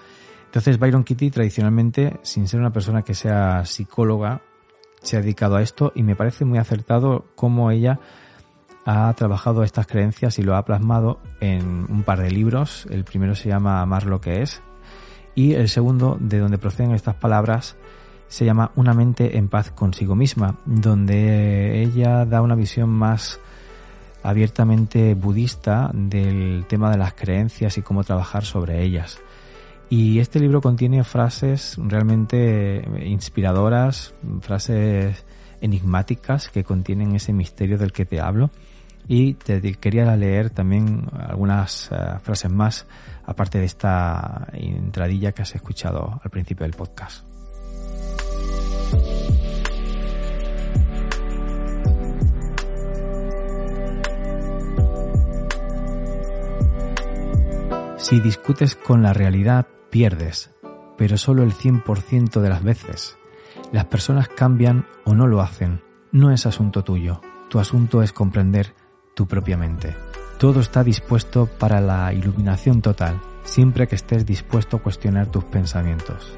Entonces 0.45 0.79
Byron 0.79 1.03
Kitty 1.03 1.31
tradicionalmente, 1.31 2.19
sin 2.21 2.47
ser 2.47 2.61
una 2.61 2.71
persona 2.71 3.01
que 3.01 3.15
sea 3.15 3.65
psicóloga, 3.65 4.43
se 5.01 5.17
ha 5.17 5.21
dedicado 5.21 5.57
a 5.57 5.63
esto 5.63 5.93
y 5.95 6.03
me 6.03 6.15
parece 6.15 6.45
muy 6.45 6.59
acertado 6.59 7.25
cómo 7.35 7.71
ella 7.71 7.99
ha 8.85 9.13
trabajado 9.15 9.63
estas 9.63 9.87
creencias 9.87 10.39
y 10.39 10.43
lo 10.43 10.57
ha 10.57 10.65
plasmado 10.65 11.21
en 11.41 11.87
un 11.89 12.03
par 12.03 12.21
de 12.21 12.31
libros. 12.31 12.87
El 12.91 13.05
primero 13.05 13.35
se 13.35 13.49
llama 13.49 13.81
Amar 13.81 14.07
lo 14.07 14.21
que 14.21 14.43
es 14.43 14.63
y 15.35 15.55
el 15.55 15.69
segundo, 15.69 16.17
de 16.21 16.39
donde 16.39 16.59
proceden 16.59 16.93
estas 16.93 17.15
palabras, 17.15 17.77
se 18.29 18.45
llama 18.45 18.73
Una 18.77 18.95
mente 18.95 19.39
en 19.39 19.49
paz 19.49 19.71
consigo 19.71 20.15
misma, 20.15 20.59
donde 20.65 21.83
ella 21.83 22.25
da 22.25 22.43
una 22.43 22.55
visión 22.55 22.91
más 22.91 23.41
abiertamente 24.23 25.15
budista 25.15 25.91
del 25.93 26.65
tema 26.69 26.91
de 26.91 26.99
las 26.99 27.15
creencias 27.15 27.77
y 27.79 27.83
cómo 27.83 28.05
trabajar 28.05 28.45
sobre 28.45 28.83
ellas. 28.83 29.21
Y 29.89 30.21
este 30.21 30.41
libro 30.41 30.61
contiene 30.61 31.05
frases 31.05 31.77
realmente 31.79 32.83
inspiradoras, 33.05 34.15
frases 34.41 35.25
enigmáticas 35.61 36.49
que 36.49 36.65
contienen 36.65 37.15
ese 37.15 37.33
misterio 37.33 37.79
del 37.79 37.93
que 37.93 38.07
te 38.07 38.21
hablo 38.21 38.51
y 39.09 39.35
te 39.35 39.61
quería 39.75 40.17
leer 40.17 40.51
también 40.51 41.09
algunas 41.13 41.91
eh, 41.91 42.19
frases 42.23 42.51
más 42.51 42.87
aparte 43.25 43.59
de 43.59 43.65
esta 43.65 44.49
entradilla 44.53 45.33
que 45.33 45.43
has 45.43 45.55
escuchado 45.55 46.21
al 46.23 46.31
principio 46.31 46.65
del 46.65 46.75
podcast. 46.75 47.25
Si 57.97 58.21
discutes 58.21 58.75
con 58.75 59.03
la 59.03 59.13
realidad, 59.13 59.67
pierdes, 59.89 60.51
pero 60.99 61.17
solo 61.17 61.45
el 61.45 61.53
100% 61.53 62.41
de 62.41 62.49
las 62.49 62.63
veces. 62.63 63.17
Las 63.71 63.87
personas 63.87 64.29
cambian 64.29 64.87
o 65.05 65.15
no 65.15 65.27
lo 65.27 65.41
hacen. 65.41 65.83
No 66.11 66.31
es 66.31 66.45
asunto 66.45 66.83
tuyo. 66.83 67.21
Tu 67.49 67.59
asunto 67.59 68.03
es 68.03 68.13
comprender 68.13 68.75
tu 69.15 69.27
propia 69.27 69.57
mente. 69.57 69.95
Todo 70.39 70.61
está 70.61 70.83
dispuesto 70.83 71.47
para 71.47 71.81
la 71.81 72.13
iluminación 72.13 72.83
total, 72.83 73.21
siempre 73.45 73.87
que 73.87 73.95
estés 73.95 74.27
dispuesto 74.27 74.79
a 74.79 74.83
cuestionar 74.83 75.29
tus 75.29 75.45
pensamientos. 75.45 76.37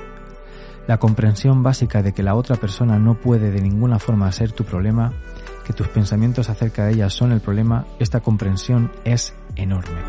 La 0.87 0.99
comprensión 0.99 1.63
básica 1.63 2.03
de 2.03 2.13
que 2.13 2.23
la 2.23 2.35
otra 2.35 2.57
persona 2.57 2.99
no 2.99 3.15
puede 3.15 3.51
de 3.51 3.63
ninguna 3.63 3.99
forma 3.99 4.31
ser 4.33 4.53
tu 4.53 4.65
problema, 4.65 5.15
que 5.65 5.73
tus 5.73 5.89
pensamientos 5.89 6.51
acerca 6.51 6.85
de 6.85 6.93
ella 6.93 7.09
son 7.09 7.33
el 7.33 7.41
problema, 7.41 7.87
esta 7.99 8.21
comprensión 8.21 8.93
es 9.05 9.35
enorme. 9.57 10.01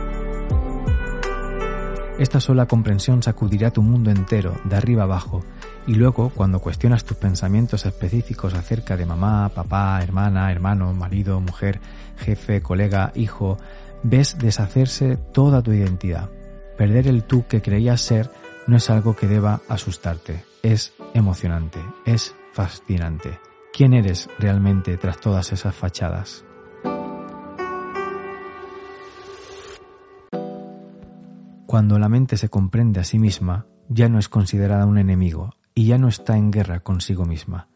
Esta 2.19 2.39
sola 2.39 2.65
comprensión 2.65 3.23
sacudirá 3.23 3.71
tu 3.71 3.81
mundo 3.81 4.09
entero, 4.09 4.55
de 4.65 4.75
arriba 4.75 5.03
abajo, 5.03 5.43
y 5.87 5.95
luego, 5.95 6.29
cuando 6.29 6.59
cuestionas 6.59 7.05
tus 7.05 7.17
pensamientos 7.17 7.85
específicos 7.85 8.55
acerca 8.55 8.97
de 8.97 9.05
mamá, 9.05 9.49
papá, 9.49 9.99
hermana, 10.01 10.51
hermano, 10.51 10.93
marido, 10.93 11.39
mujer, 11.39 11.79
jefe, 12.17 12.61
colega, 12.61 13.11
hijo, 13.13 13.57
ves 14.01 14.37
deshacerse 14.39 15.17
toda 15.17 15.61
tu 15.61 15.73
identidad. 15.73 16.29
Perder 16.77 17.07
el 17.07 17.23
tú 17.23 17.45
que 17.47 17.61
creías 17.61 18.01
ser 18.01 18.31
no 18.65 18.77
es 18.77 18.89
algo 18.89 19.15
que 19.15 19.27
deba 19.27 19.61
asustarte, 19.69 20.43
es 20.63 20.93
emocionante, 21.13 21.79
es 22.05 22.35
fascinante. 22.53 23.39
¿Quién 23.71 23.93
eres 23.93 24.27
realmente 24.39 24.97
tras 24.97 25.19
todas 25.19 25.51
esas 25.53 25.75
fachadas? 25.75 26.43
Cuando 31.67 31.99
la 31.99 32.09
mente 32.09 32.37
se 32.37 32.49
comprende 32.49 33.01
a 33.01 33.03
sí 33.03 33.19
misma, 33.19 33.67
ya 33.89 34.09
no 34.09 34.17
es 34.17 34.29
considerada 34.29 34.85
un 34.85 34.97
enemigo, 34.97 35.51
y 35.75 35.87
ya 35.87 35.97
no 35.97 36.07
está 36.07 36.37
en 36.37 36.51
guerra 36.51 36.79
consigo 36.79 37.25
misma. 37.25 37.67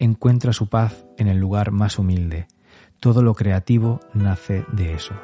Encuentra 0.00 0.52
su 0.52 0.68
paz 0.68 1.06
en 1.16 1.28
el 1.28 1.38
lugar 1.38 1.70
más 1.70 2.00
humilde. 2.00 2.48
Todo 2.98 3.22
lo 3.22 3.34
creativo 3.34 4.00
nace 4.12 4.66
de 4.72 4.94
eso. 4.94 5.14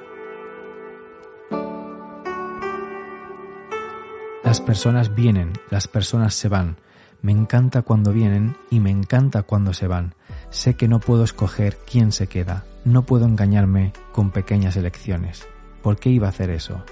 Las 4.45 4.61
personas 4.61 5.15
vienen, 5.15 5.53
las 5.71 5.89
personas 5.89 6.35
se 6.35 6.49
van. 6.49 6.77
Me 7.21 7.33
encanta 7.33 7.83
cuando 7.83 8.13
vienen 8.13 8.57
y 8.71 8.81
me 8.81 8.91
encanta 8.91 9.43
cuando 9.43 9.75
se 9.75 9.89
van. 9.89 10.15
Sé 10.51 10.75
que 10.75 10.89
no 10.89 11.01
puedo 11.01 11.25
escoger 11.25 11.79
quién 11.79 12.13
se 12.13 12.29
queda. 12.29 12.65
No 12.85 13.03
puedo 13.03 13.27
engañarme 13.27 13.93
con 14.13 14.31
pequeñas 14.31 14.77
elecciones. 14.77 15.47
¿Por 15.83 15.99
qué 15.99 16.11
iba 16.11 16.29
a 16.29 16.31
hacer 16.31 16.51
eso? 16.51 16.85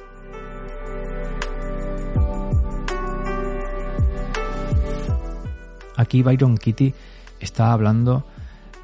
Aquí 5.98 6.22
Byron 6.22 6.56
Kitty 6.56 6.94
está 7.40 7.72
hablando 7.72 8.24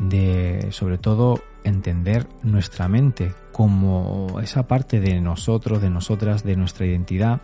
de, 0.01 0.67
sobre 0.73 0.99
todo, 0.99 1.41
entender 1.63 2.27
nuestra 2.43 2.89
mente 2.89 3.33
como 3.53 4.41
esa 4.43 4.67
parte 4.67 4.99
de 4.99 5.21
nosotros, 5.21 5.81
de 5.81 5.91
nosotras, 5.91 6.43
de 6.43 6.57
nuestra 6.57 6.87
identidad 6.87 7.41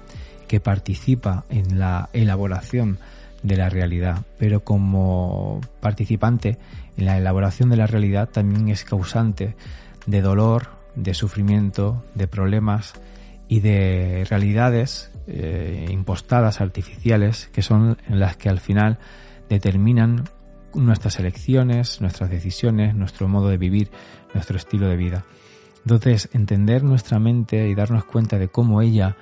que 0.48 0.58
participa 0.58 1.44
en 1.50 1.78
la 1.78 2.10
elaboración 2.12 2.98
de 3.44 3.56
la 3.56 3.68
realidad, 3.68 4.22
pero 4.40 4.64
como 4.64 5.60
participante 5.78 6.58
en 6.96 7.04
la 7.04 7.16
elaboración 7.16 7.70
de 7.70 7.76
la 7.76 7.86
realidad 7.86 8.28
también 8.28 8.68
es 8.70 8.82
causante 8.82 9.54
de 10.04 10.20
dolor, 10.20 10.66
de 10.96 11.14
sufrimiento, 11.14 12.04
de 12.16 12.26
problemas 12.26 12.94
y 13.46 13.60
de 13.60 14.26
realidades 14.28 15.12
eh, 15.28 15.86
impostadas, 15.90 16.60
artificiales, 16.60 17.48
que 17.52 17.62
son 17.62 17.98
en 18.08 18.18
las 18.18 18.36
que 18.36 18.48
al 18.48 18.58
final 18.58 18.98
determinan 19.50 20.24
nuestras 20.72 21.18
elecciones, 21.18 22.00
nuestras 22.00 22.30
decisiones, 22.30 22.94
nuestro 22.94 23.28
modo 23.28 23.48
de 23.48 23.58
vivir, 23.58 23.90
nuestro 24.32 24.56
estilo 24.56 24.88
de 24.88 24.96
vida. 24.96 25.24
Entonces, 25.84 26.28
entender 26.32 26.84
nuestra 26.84 27.18
mente 27.18 27.68
y 27.68 27.74
darnos 27.74 28.04
cuenta 28.04 28.38
de 28.38 28.48
cómo 28.48 28.80
ella 28.80 29.16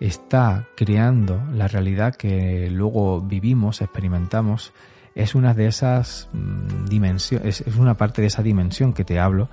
está 0.00 0.66
creando 0.76 1.40
la 1.52 1.68
realidad 1.68 2.14
que 2.14 2.68
luego 2.70 3.20
vivimos, 3.20 3.80
experimentamos, 3.80 4.72
es 5.14 5.34
una 5.34 5.54
de 5.54 5.66
esas 5.66 6.28
mm, 6.32 6.86
dimensiones, 6.86 7.60
es 7.60 7.76
una 7.76 7.96
parte 7.96 8.22
de 8.22 8.28
esa 8.28 8.42
dimensión 8.42 8.92
que 8.92 9.04
te 9.04 9.18
hablo, 9.20 9.48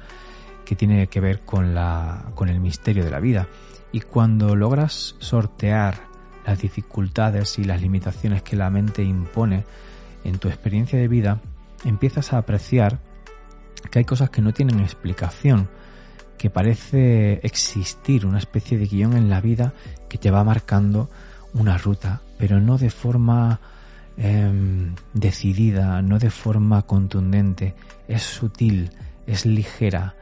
que 0.66 0.76
tiene 0.76 1.08
que 1.08 1.20
ver 1.20 1.42
con 1.42 1.76
la, 1.76 2.32
con 2.36 2.50
el 2.50 2.60
misterio 2.60 3.04
de 3.04 3.12
la 3.12 3.20
vida. 3.20 3.48
Y 3.92 4.02
cuando 4.02 4.56
logras 4.56 5.16
sortear 5.20 5.96
las 6.46 6.62
dificultades 6.62 7.60
y 7.60 7.64
las 7.64 7.82
limitaciones 7.82 8.42
que 8.42 8.56
la 8.56 8.70
mente 8.70 9.04
impone, 9.04 9.66
en 10.24 10.38
tu 10.38 10.48
experiencia 10.48 11.00
de 11.00 11.08
vida 11.08 11.40
empiezas 11.86 12.34
a 12.34 12.38
apreciar 12.38 13.00
que 13.90 14.00
hay 14.00 14.06
cosas 14.06 14.30
que 14.30 14.42
no 14.42 14.54
tienen 14.54 14.80
explicación, 14.80 15.70
que 16.38 16.50
parece 16.50 17.40
existir 17.44 18.26
una 18.26 18.38
especie 18.38 18.78
de 18.78 18.88
guion 18.88 19.16
en 19.16 19.30
la 19.30 19.42
vida 19.42 19.74
que 20.10 20.18
te 20.18 20.32
va 20.32 20.44
marcando 20.44 21.10
una 21.54 21.78
ruta, 21.78 22.22
pero 22.38 22.60
no 22.60 22.78
de 22.78 22.90
forma 22.90 23.60
em, 24.18 24.96
decidida, 25.14 26.02
no 26.02 26.20
de 26.20 26.30
forma 26.30 26.84
contundente, 26.84 27.76
es 28.08 28.24
sutil, 28.24 28.92
es 29.28 29.46
ligera, 29.46 30.16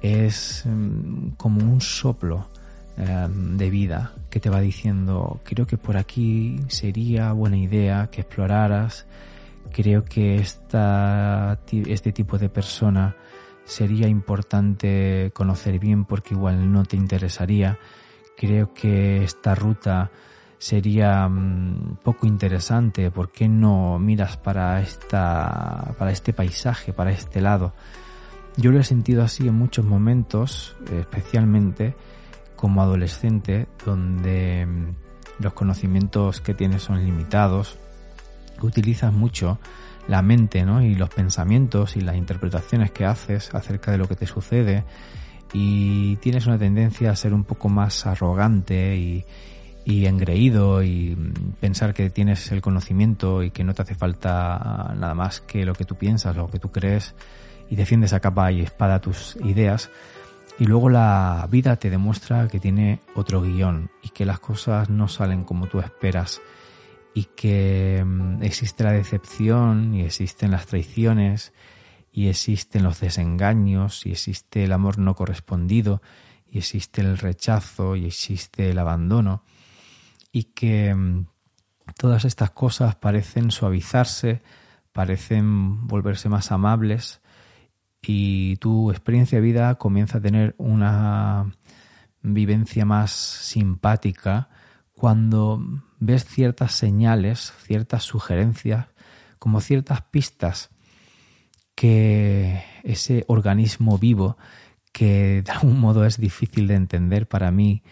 es 0.00 0.66
em, 0.66 1.30
como 1.36 1.62
un 1.62 1.80
soplo 1.80 2.48
em, 2.96 3.56
de 3.56 3.70
vida 3.70 4.12
que 4.30 4.40
te 4.40 4.50
va 4.50 4.60
diciendo, 4.60 5.40
creo 5.44 5.66
que 5.66 5.78
por 5.78 5.96
aquí 5.96 6.60
sería 6.68 7.32
buena 7.32 7.56
idea 7.56 8.08
que 8.10 8.22
exploraras, 8.22 9.06
creo 9.72 10.04
que 10.04 10.36
esta, 10.36 11.58
este 11.70 12.12
tipo 12.12 12.38
de 12.38 12.48
persona 12.48 13.16
sería 13.64 14.08
importante 14.08 15.30
conocer 15.34 15.78
bien 15.78 16.04
porque 16.04 16.34
igual 16.34 16.70
no 16.70 16.84
te 16.84 16.96
interesaría. 16.96 17.78
Creo 18.36 18.72
que 18.74 19.24
esta 19.24 19.54
ruta 19.54 20.10
sería 20.58 21.28
mm, 21.28 21.98
poco 22.02 22.26
interesante. 22.26 23.10
¿Por 23.10 23.32
qué 23.32 23.48
no 23.48 23.98
miras 23.98 24.36
para 24.36 24.80
esta, 24.80 25.94
para 25.98 26.12
este 26.12 26.32
paisaje, 26.32 26.92
para 26.92 27.10
este 27.10 27.40
lado? 27.40 27.72
Yo 28.56 28.70
lo 28.70 28.78
he 28.78 28.84
sentido 28.84 29.22
así 29.22 29.48
en 29.48 29.54
muchos 29.54 29.84
momentos, 29.84 30.76
especialmente 30.92 31.94
como 32.56 32.82
adolescente, 32.82 33.66
donde 33.84 34.66
mm, 34.66 35.42
los 35.42 35.52
conocimientos 35.54 36.40
que 36.40 36.54
tienes 36.54 36.82
son 36.82 37.04
limitados, 37.04 37.78
utilizas 38.60 39.12
mucho 39.12 39.58
la 40.08 40.22
mente 40.22 40.64
¿no? 40.64 40.82
y 40.82 40.94
los 40.94 41.10
pensamientos 41.10 41.96
y 41.96 42.00
las 42.00 42.16
interpretaciones 42.16 42.90
que 42.90 43.04
haces 43.04 43.54
acerca 43.54 43.92
de 43.92 43.98
lo 43.98 44.08
que 44.08 44.16
te 44.16 44.26
sucede 44.26 44.84
y 45.52 46.16
tienes 46.16 46.46
una 46.46 46.58
tendencia 46.58 47.10
a 47.10 47.16
ser 47.16 47.34
un 47.34 47.44
poco 47.44 47.68
más 47.68 48.06
arrogante 48.06 48.96
y, 48.96 49.24
engreído 49.84 50.82
y 50.82 51.16
pensar 51.60 51.92
que 51.92 52.08
tienes 52.08 52.50
el 52.52 52.62
conocimiento 52.62 53.42
y 53.42 53.50
que 53.50 53.64
no 53.64 53.74
te 53.74 53.82
hace 53.82 53.94
falta 53.94 54.94
nada 54.96 55.14
más 55.14 55.40
que 55.40 55.64
lo 55.64 55.74
que 55.74 55.84
tú 55.84 55.96
piensas, 55.96 56.36
lo 56.36 56.48
que 56.48 56.58
tú 56.58 56.70
crees 56.70 57.14
y 57.68 57.76
defiendes 57.76 58.12
a 58.12 58.20
capa 58.20 58.50
y 58.52 58.60
espada 58.60 59.00
tus 59.00 59.36
ideas 59.44 59.90
y 60.58 60.66
luego 60.66 60.88
la 60.88 61.46
vida 61.50 61.76
te 61.76 61.90
demuestra 61.90 62.48
que 62.48 62.60
tiene 62.60 63.00
otro 63.14 63.42
guion 63.42 63.90
y 64.02 64.10
que 64.10 64.24
las 64.24 64.38
cosas 64.38 64.88
no 64.88 65.08
salen 65.08 65.44
como 65.44 65.66
tú 65.66 65.80
esperas 65.80 66.40
y 67.14 67.24
que 67.24 68.02
mm, 68.04 68.42
existe 68.42 68.84
la 68.84 68.92
decepción 68.92 69.94
y 69.94 70.02
existen 70.02 70.50
las 70.50 70.66
traiciones 70.66 71.52
y 72.10 72.28
existen 72.28 72.82
los 72.82 73.00
desengaños 73.00 74.06
y 74.06 74.12
existe 74.12 74.64
el 74.64 74.72
amor 74.72 74.98
no 74.98 75.14
correspondido 75.14 76.02
y 76.46 76.58
existe 76.58 77.00
el 77.00 77.18
rechazo 77.18 77.96
y 77.96 78.06
existe 78.06 78.70
el 78.70 78.78
abandono 78.78 79.44
y 80.30 80.44
que 80.44 80.94
mm, 80.94 81.26
todas 81.98 82.24
estas 82.24 82.50
cosas 82.50 82.94
parecen 82.96 83.50
suavizarse, 83.50 84.42
parecen 84.92 85.86
volverse 85.86 86.28
más 86.28 86.52
amables 86.52 87.20
y 88.00 88.56
tu 88.56 88.90
experiencia 88.90 89.38
de 89.38 89.42
vida 89.42 89.74
comienza 89.76 90.18
a 90.18 90.22
tener 90.22 90.54
una 90.58 91.54
vivencia 92.22 92.84
más 92.84 93.12
simpática 93.12 94.48
cuando 95.02 95.60
ves 95.98 96.24
ciertas 96.24 96.74
señales, 96.74 97.52
ciertas 97.64 98.04
sugerencias, 98.04 98.86
como 99.40 99.60
ciertas 99.60 100.02
pistas 100.02 100.70
que 101.74 102.62
ese 102.84 103.24
organismo 103.26 103.98
vivo, 103.98 104.36
que 104.92 105.42
de 105.42 105.50
algún 105.50 105.80
modo 105.80 106.06
es 106.06 106.18
difícil 106.18 106.68
de 106.68 106.76
entender 106.76 107.26
para 107.26 107.50
mí, 107.50 107.82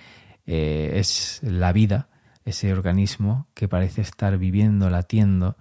eh, 0.46 0.92
es 1.00 1.40
la 1.42 1.72
vida, 1.72 2.10
ese 2.44 2.72
organismo 2.72 3.48
que 3.54 3.66
parece 3.66 4.02
estar 4.02 4.38
viviendo, 4.38 4.88
latiendo 4.88 5.56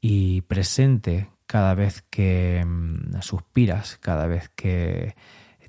y 0.00 0.40
presente 0.40 1.28
cada 1.46 1.74
vez 1.74 2.02
que 2.08 2.64
mm, 2.66 3.20
suspiras, 3.20 3.98
cada 3.98 4.26
vez 4.26 4.48
que 4.56 5.16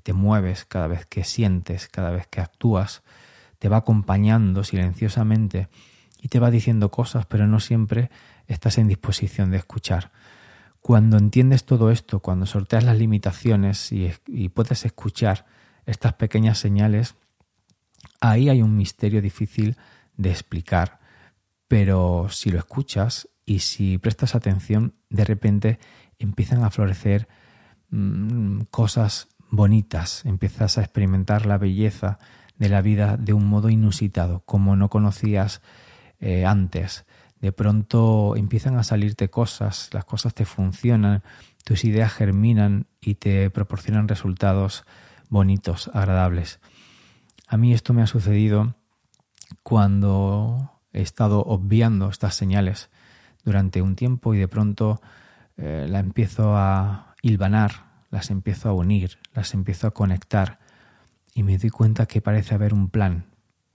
te 0.02 0.14
mueves, 0.14 0.64
cada 0.64 0.86
vez 0.86 1.04
que 1.04 1.24
sientes, 1.24 1.88
cada 1.88 2.10
vez 2.10 2.26
que 2.26 2.40
actúas, 2.40 3.02
te 3.60 3.68
va 3.68 3.76
acompañando 3.76 4.64
silenciosamente 4.64 5.68
y 6.20 6.28
te 6.28 6.40
va 6.40 6.50
diciendo 6.50 6.90
cosas, 6.90 7.26
pero 7.26 7.46
no 7.46 7.60
siempre 7.60 8.10
estás 8.48 8.78
en 8.78 8.88
disposición 8.88 9.50
de 9.50 9.58
escuchar. 9.58 10.10
Cuando 10.80 11.18
entiendes 11.18 11.66
todo 11.66 11.90
esto, 11.90 12.20
cuando 12.20 12.46
sorteas 12.46 12.84
las 12.84 12.96
limitaciones 12.96 13.92
y, 13.92 14.48
puedes 14.48 14.86
escuchar 14.86 15.44
estas 15.84 16.14
pequeñas 16.14 16.56
señales, 16.58 17.16
ahí 18.18 18.48
hay 18.48 18.62
un 18.62 18.76
misterio 18.76 19.20
difícil 19.20 19.76
de 20.16 20.30
explicar, 20.30 20.98
pero 21.68 22.28
si 22.30 22.50
lo 22.50 22.58
escuchas 22.58 23.28
y 23.44 23.58
si 23.58 23.98
prestas 23.98 24.34
atención, 24.34 24.94
de 25.10 25.24
repente 25.26 25.78
empiezan 26.18 26.64
a 26.64 26.70
florecer 26.70 27.28
mm, 27.90 28.62
cosas 28.70 29.28
bonitas, 29.50 30.24
empiezas 30.24 30.78
a 30.78 30.80
experimentar 30.80 31.44
la 31.44 31.58
belleza 31.58 32.18
de 32.60 32.68
la 32.68 32.82
vida 32.82 33.16
de 33.16 33.32
un 33.32 33.46
modo 33.46 33.70
inusitado, 33.70 34.42
como 34.44 34.76
no 34.76 34.90
conocías 34.90 35.62
eh, 36.20 36.44
antes. 36.44 37.06
De 37.40 37.52
pronto 37.52 38.36
empiezan 38.36 38.76
a 38.76 38.84
salirte 38.84 39.30
cosas, 39.30 39.88
las 39.92 40.04
cosas 40.04 40.34
te 40.34 40.44
funcionan, 40.44 41.22
tus 41.64 41.84
ideas 41.84 42.12
germinan 42.12 42.86
y 43.00 43.14
te 43.14 43.48
proporcionan 43.48 44.08
resultados 44.08 44.84
bonitos, 45.30 45.90
agradables. 45.94 46.60
A 47.48 47.56
mí 47.56 47.72
esto 47.72 47.94
me 47.94 48.02
ha 48.02 48.06
sucedido 48.06 48.74
cuando 49.62 50.70
he 50.92 51.00
estado 51.00 51.40
obviando 51.40 52.10
estas 52.10 52.34
señales 52.34 52.90
durante 53.42 53.80
un 53.80 53.96
tiempo 53.96 54.34
y 54.34 54.38
de 54.38 54.48
pronto 54.48 55.00
eh, 55.56 55.86
la 55.88 56.00
empiezo 56.00 56.54
a 56.58 57.14
hilvanar, 57.22 57.86
las 58.10 58.30
empiezo 58.30 58.68
a 58.68 58.74
unir, 58.74 59.18
las 59.32 59.54
empiezo 59.54 59.86
a 59.86 59.92
conectar 59.92 60.58
y 61.34 61.42
me 61.42 61.58
doy 61.58 61.70
cuenta 61.70 62.06
que 62.06 62.20
parece 62.20 62.54
haber 62.54 62.74
un 62.74 62.88
plan 62.88 63.26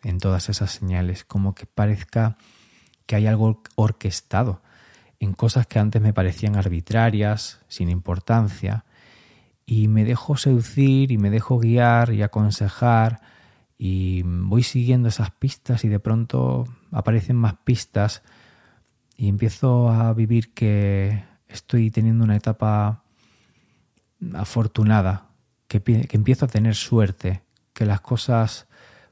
en 0.04 0.20
todas 0.20 0.50
esas 0.50 0.72
señales, 0.72 1.24
como 1.24 1.56
que 1.56 1.66
parezca 1.66 2.38
que 3.06 3.16
hay 3.16 3.28
algo 3.28 3.62
orquestado 3.76 4.62
en 5.20 5.34
cosas 5.34 5.68
que 5.68 5.80
antes 5.80 6.02
me 6.02 6.14
parecían 6.14 6.56
arbitrarias, 6.56 7.62
sin 7.68 7.90
importancia, 7.90 8.86
y 9.66 9.88
me 9.88 10.06
dejo 10.06 10.38
seducir 10.38 11.12
y 11.12 11.18
me 11.18 11.30
dejo 11.30 11.58
guiar 11.58 12.14
y 12.14 12.22
aconsejar 12.22 13.22
y 13.78 14.22
voy 14.24 14.64
siguiendo 14.64 15.10
esas 15.10 15.32
pistas 15.32 15.84
y 15.84 15.90
de 15.90 16.00
pronto 16.00 16.66
aparecen 16.92 17.36
más 17.36 17.56
pistas 17.64 18.22
y 19.18 19.28
empiezo 19.28 19.90
a 19.90 20.14
vivir 20.14 20.54
que 20.54 21.24
estoy 21.48 21.90
teniendo 21.90 22.24
una 22.24 22.36
etapa 22.36 23.04
afortunada, 24.34 25.30
que, 25.68 25.82
que 25.82 26.18
empiezo 26.18 26.46
a 26.46 26.50
tener 26.50 26.76
suerte, 26.76 27.42
que 27.76 27.86
las 27.86 28.02
cosas 28.02 28.68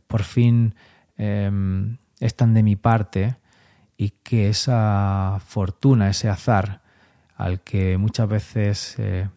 por 0.07 0.23
fin 0.23 0.73
em, 1.17 1.97
están 2.19 2.55
de 2.55 2.63
mi 2.63 2.75
parte 2.75 3.35
y 3.97 4.11
que 4.23 4.49
esa 4.49 5.39
fortuna, 5.45 6.09
ese 6.09 6.29
azar 6.29 6.81
al 7.35 7.61
que 7.61 7.97
muchas 7.97 8.27
veces 8.27 8.95
eh, 8.97 9.29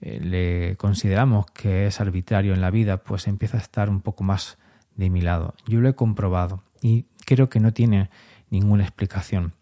eh, 0.00 0.20
le 0.20 0.76
consideramos 0.76 1.46
que 1.46 1.86
es 1.86 2.00
arbitrario 2.00 2.54
en 2.54 2.60
la 2.60 2.70
vida, 2.70 2.98
pues 2.98 3.26
empieza 3.26 3.58
a 3.58 3.60
estar 3.60 3.90
un 3.90 4.00
poco 4.00 4.22
más 4.24 4.58
de 4.94 5.10
mi 5.10 5.20
lado. 5.20 5.54
Yo 5.66 5.80
lo 5.80 5.88
he 5.88 5.94
comprobado 5.94 6.62
y 6.80 7.06
creo 7.26 7.48
que 7.48 7.60
no 7.60 7.72
tiene 7.72 8.10
ninguna 8.48 8.84
explicación. 8.84 9.54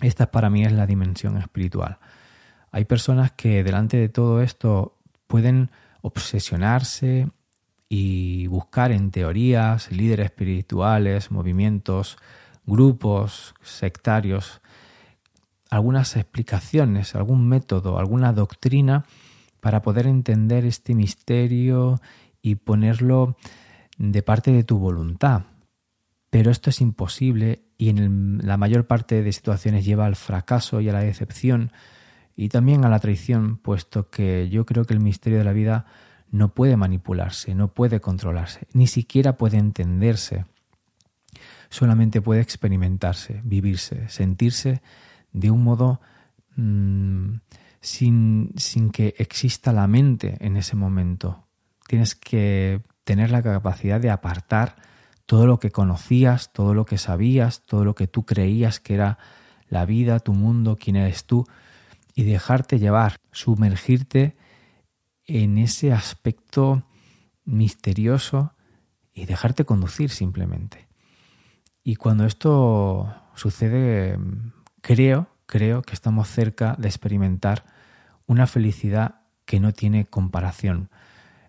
Esta 0.00 0.30
para 0.30 0.50
mí 0.50 0.64
es 0.64 0.72
la 0.72 0.86
dimensión 0.86 1.38
espiritual. 1.38 1.98
Hay 2.70 2.84
personas 2.84 3.32
que 3.32 3.64
delante 3.64 3.96
de 3.96 4.10
todo 4.10 4.42
esto 4.42 4.98
pueden 5.26 5.70
obsesionarse 6.02 7.30
y 7.88 8.46
buscar 8.48 8.92
en 8.92 9.10
teorías, 9.10 9.90
líderes 9.92 10.26
espirituales, 10.26 11.30
movimientos, 11.30 12.16
grupos 12.64 13.54
sectarios, 13.62 14.60
algunas 15.70 16.16
explicaciones, 16.16 17.14
algún 17.14 17.48
método, 17.48 17.98
alguna 17.98 18.32
doctrina 18.32 19.04
para 19.60 19.82
poder 19.82 20.06
entender 20.06 20.64
este 20.64 20.94
misterio 20.94 22.00
y 22.42 22.56
ponerlo 22.56 23.36
de 23.98 24.22
parte 24.22 24.52
de 24.52 24.64
tu 24.64 24.78
voluntad. 24.78 25.42
Pero 26.30 26.50
esto 26.50 26.70
es 26.70 26.80
imposible 26.80 27.62
y 27.78 27.88
en 27.88 28.40
la 28.44 28.56
mayor 28.56 28.86
parte 28.86 29.22
de 29.22 29.32
situaciones 29.32 29.84
lleva 29.84 30.06
al 30.06 30.16
fracaso 30.16 30.80
y 30.80 30.88
a 30.88 30.92
la 30.92 31.00
decepción 31.00 31.72
y 32.36 32.48
también 32.48 32.84
a 32.84 32.88
la 32.88 32.98
traición, 32.98 33.56
puesto 33.56 34.10
que 34.10 34.48
yo 34.50 34.66
creo 34.66 34.84
que 34.84 34.94
el 34.94 35.00
misterio 35.00 35.38
de 35.38 35.44
la 35.44 35.52
vida 35.52 35.86
no 36.30 36.54
puede 36.54 36.76
manipularse, 36.76 37.54
no 37.54 37.68
puede 37.68 38.00
controlarse, 38.00 38.66
ni 38.72 38.86
siquiera 38.86 39.36
puede 39.36 39.58
entenderse. 39.58 40.44
Solamente 41.68 42.20
puede 42.20 42.40
experimentarse, 42.40 43.40
vivirse, 43.44 44.08
sentirse 44.08 44.82
de 45.32 45.50
un 45.50 45.64
modo 45.64 46.00
mm, 46.56 47.34
sin, 47.80 48.52
sin 48.56 48.90
que 48.90 49.14
exista 49.18 49.72
la 49.72 49.86
mente 49.86 50.36
en 50.40 50.56
ese 50.56 50.76
momento. 50.76 51.44
tienes 51.86 52.14
que 52.14 52.82
tener 53.04 53.30
la 53.30 53.42
capacidad 53.42 54.00
de 54.00 54.10
apartar 54.10 54.76
todo 55.26 55.46
lo 55.46 55.58
que 55.58 55.70
conocías, 55.70 56.52
todo 56.52 56.74
lo 56.74 56.84
que 56.86 56.98
sabías, 56.98 57.62
todo 57.64 57.84
lo 57.84 57.94
que 57.94 58.08
tú 58.08 58.24
creías 58.24 58.80
que 58.80 58.94
era 58.94 59.18
la 59.68 59.84
vida, 59.84 60.20
tu 60.20 60.32
mundo, 60.32 60.76
quién 60.80 60.96
eres 60.96 61.24
tú, 61.24 61.46
y 62.14 62.24
dejarte 62.24 62.78
llevar, 62.78 63.20
sumergirte 63.30 64.36
en 65.26 65.58
ese 65.58 65.92
aspecto 65.92 66.84
misterioso 67.44 68.52
y 69.12 69.26
dejarte 69.26 69.64
conducir 69.64 70.10
simplemente. 70.10 70.88
Y 71.82 71.96
cuando 71.96 72.26
esto 72.26 73.14
sucede, 73.34 74.18
creo, 74.80 75.28
creo 75.46 75.82
que 75.82 75.94
estamos 75.94 76.28
cerca 76.28 76.74
de 76.78 76.88
experimentar 76.88 77.64
una 78.26 78.46
felicidad 78.46 79.20
que 79.44 79.60
no 79.60 79.72
tiene 79.72 80.06
comparación, 80.06 80.90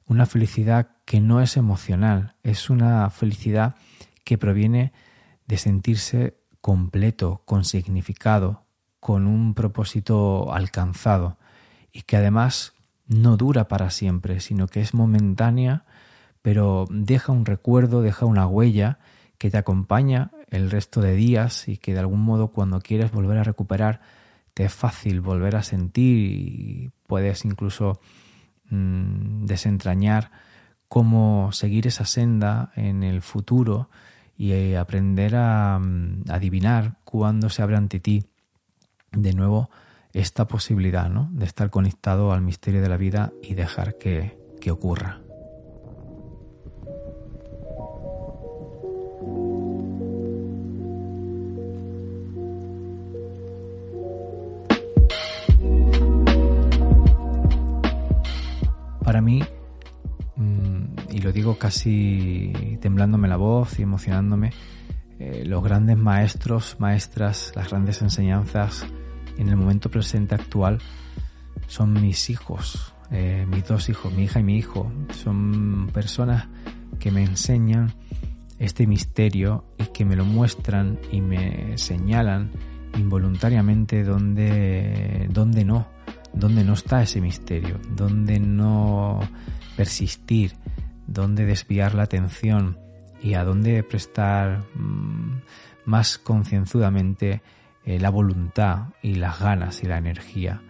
una 0.06 0.26
felicidad 0.26 0.90
que 1.06 1.20
no 1.20 1.42
es 1.42 1.58
emocional, 1.58 2.36
es 2.44 2.70
una 2.70 3.10
felicidad 3.10 3.76
que 4.24 4.38
proviene 4.38 4.94
de 5.48 5.58
sentirse 5.58 6.38
completo, 6.62 7.42
con 7.46 7.66
significado, 7.66 8.66
con 9.00 9.26
un 9.26 9.54
propósito 9.54 10.54
alcanzado 10.54 11.38
y 11.92 12.04
que 12.04 12.18
además 12.18 12.74
no 13.08 13.38
dura 13.38 13.67
para 13.67 13.89
siempre, 13.89 14.39
sino 14.39 14.67
que 14.67 14.82
es 14.82 14.93
momentánea, 14.93 15.86
pero 16.41 16.86
deja 16.89 17.32
un 17.32 17.46
recuerdo, 17.46 18.02
deja 18.02 18.26
una 18.26 18.48
huella 18.48 19.00
que 19.38 19.50
te 19.50 19.58
acompaña 19.58 20.32
el 20.50 20.72
resto 20.72 21.02
de 21.02 21.15
días 21.15 21.67
y 21.67 21.78
que 21.78 21.93
de 21.93 22.00
algún 22.00 22.22
modo 22.22 22.50
cuando 22.50 22.80
quieres 22.80 23.12
volver 23.12 23.38
a 23.38 23.43
recuperar 23.43 24.02
te 24.54 24.65
es 24.65 24.74
fácil 24.74 25.22
volver 25.22 25.56
a 25.56 25.62
sentir 25.62 26.17
y 26.17 26.91
puedes 27.06 27.46
incluso 27.46 28.00
mm, 28.70 29.46
desentrañar 29.46 30.32
cómo 30.88 31.52
seguir 31.52 31.86
esa 31.86 32.06
senda 32.06 32.72
en 32.76 33.04
el 33.04 33.22
futuro 33.22 33.89
y 34.36 34.54
eh, 34.54 34.78
aprender 34.78 35.36
a 35.36 35.80
mm, 35.80 36.24
adivinar 36.30 36.98
cuándo 37.04 37.50
se 37.50 37.62
abre 37.62 37.76
ante 37.76 38.00
ti 38.00 38.26
de 39.12 39.34
nuevo 39.34 39.70
esta 40.13 40.48
posibilidad 40.48 41.10
¿no? 41.10 41.30
de 41.32 41.46
estar 41.46 41.70
conectado 41.70 42.32
al 42.32 42.41
misterio 42.41 42.82
de 42.82 42.89
la 42.89 42.98
vida 42.98 43.32
y 43.41 43.54
dejar 43.54 43.98
que, 43.98 44.38
que 44.60 44.72
ocurra. 44.72 45.22
Para 59.04 59.22
mí, 59.22 59.41
y 61.10 61.22
lo 61.22 61.32
digo 61.32 61.58
casi 61.58 62.78
temblándome 62.82 63.30
la 63.30 63.38
voz 63.38 63.80
y 63.80 63.84
emocionándome, 63.84 64.52
eh, 65.20 65.43
los 65.46 65.63
grandes 65.63 65.98
maestros, 65.98 66.76
maestras, 66.80 67.54
las 67.56 67.70
grandes 67.70 68.02
enseñanzas 68.02 68.86
en 69.38 69.50
el 69.50 69.56
momento 69.56 69.89
presente 69.89 70.36
actual 70.36 70.80
son 71.67 71.93
mis 71.93 72.30
hijos, 72.30 72.93
eh, 73.12 73.45
mis 73.50 73.67
dos 73.67 73.89
hijos, 73.89 74.13
mi 74.13 74.23
hija 74.23 74.39
y 74.39 74.43
mi 74.43 74.58
hijo. 74.58 74.91
Son 75.12 75.89
personas 75.93 76.47
que 77.00 77.12
me 77.12 77.23
enseñan 77.23 77.93
este 78.60 78.88
misterio 78.88 79.65
y 79.78 79.86
que 79.88 80.06
me 80.06 80.15
lo 80.15 80.26
muestran 80.26 81.00
y 81.12 81.21
me 81.21 81.78
señalan 81.78 82.52
involuntariamente 82.97 84.04
dónde, 84.04 85.28
dónde 85.30 85.65
no, 85.65 85.88
dónde 86.34 86.63
no 86.63 86.73
está 86.73 87.04
ese 87.04 87.21
misterio, 87.21 87.80
dónde 87.95 88.39
no 88.39 89.19
persistir, 89.76 90.54
dónde 91.06 91.45
desviar 91.45 91.93
la 91.93 92.04
atención 92.04 92.80
y 93.21 93.36
a 93.36 93.43
dónde 93.43 93.84
prestar 93.84 94.63
mm, 94.76 95.41
más 95.86 96.17
concienzudamente 96.17 97.41
eh, 97.88 98.02
la 98.02 98.10
voluntad 98.10 98.89
y 99.02 99.15
las 99.15 99.39
ganas 99.39 99.82
y 99.82 99.88
la 99.88 99.97
energía. 99.97 100.62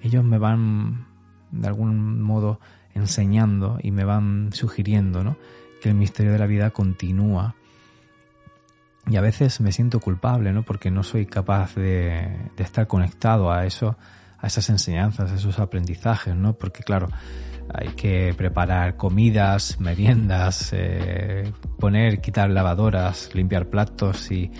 Ellos 0.00 0.24
me 0.24 0.38
van 0.38 1.06
de 1.50 1.68
algún 1.68 2.22
modo 2.22 2.60
enseñando 2.94 3.78
y 3.82 3.90
me 3.90 4.04
van 4.04 4.54
sugiriendo 4.54 5.22
¿no? 5.22 5.36
que 5.82 5.90
el 5.90 5.94
misterio 5.96 6.32
de 6.32 6.38
la 6.38 6.46
vida 6.46 6.70
continúa. 6.70 7.56
Y 9.06 9.16
a 9.16 9.20
veces 9.20 9.60
me 9.60 9.70
siento 9.70 10.00
culpable, 10.00 10.52
¿no? 10.54 10.62
Porque 10.62 10.90
no 10.90 11.02
soy 11.02 11.26
capaz 11.26 11.74
de, 11.74 12.38
de 12.56 12.62
estar 12.62 12.86
conectado 12.86 13.52
a 13.52 13.66
eso, 13.66 13.98
a 14.38 14.46
esas 14.46 14.70
enseñanzas, 14.70 15.30
a 15.30 15.34
esos 15.34 15.58
aprendizajes, 15.58 16.34
¿no? 16.34 16.54
Porque 16.54 16.82
claro, 16.84 17.08
hay 17.74 17.88
que 17.88 18.32
preparar 18.34 18.96
comidas, 18.96 19.78
meriendas, 19.78 20.70
eh, 20.72 21.52
poner, 21.78 22.22
quitar 22.22 22.48
lavadoras, 22.48 23.34
limpiar 23.34 23.68
platos 23.68 24.30
y, 24.30 24.50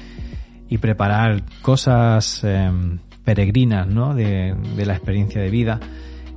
preparar 0.78 1.42
cosas 1.60 2.42
em, 2.44 2.98
peregrinas 3.24 3.86
¿no? 3.86 4.14
de, 4.14 4.54
la 4.84 4.94
experiencia 4.94 5.40
de 5.40 5.50
vida. 5.50 5.80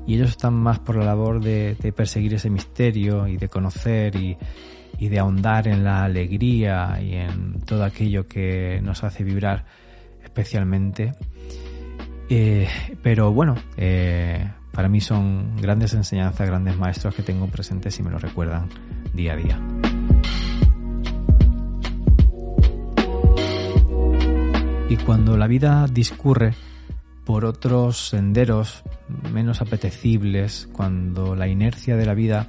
Y 0.08 0.15
ellos 0.15 0.30
están 0.30 0.54
más 0.54 0.80
por 0.80 0.98
la 0.98 1.06
labor 1.06 1.41
de, 1.41 1.76
perseguir 1.95 2.36
ese 2.36 2.50
misterio 2.50 3.28
y 3.28 3.38
de 3.38 3.50
conocer 3.50 4.15
y, 4.15 4.38
de 5.00 5.19
ahondar 5.19 5.67
en 5.67 5.84
la 5.84 6.04
alegría 6.04 7.00
y 7.02 7.15
en 7.15 7.60
todo 7.62 7.84
aquello 7.84 8.28
que 8.28 8.80
nos 8.84 9.04
hace 9.04 9.24
vibrar 9.24 9.65
especialmente. 10.24 11.13
Eh, 12.30 12.67
pero 13.04 13.32
bueno, 13.32 13.56
eh, 13.78 14.48
para 14.71 14.89
mí 14.89 15.02
son 15.02 15.56
grandes 15.58 15.93
enseñanzas, 15.93 16.48
grandes 16.48 16.78
maestros 16.78 17.15
que 17.15 17.24
tengo 17.24 17.48
presentes 17.48 17.98
y 18.00 18.04
me 18.04 18.12
lo 18.12 18.19
recuerdan 18.19 18.67
día 19.13 19.34
a 19.34 19.36
día. 19.36 20.04
Y 24.88 24.98
cuando 24.98 25.36
la 25.36 25.48
vida 25.48 25.88
discurre 25.88 26.54
por 27.26 27.43
otros 27.43 28.10
senderos 28.10 28.84
menos 29.34 29.62
apetecibles, 29.62 30.69
cuando 30.71 31.36
la 31.36 31.48
inercia 31.48 31.98
de 31.98 32.06
la 32.06 32.13
vida 32.13 32.48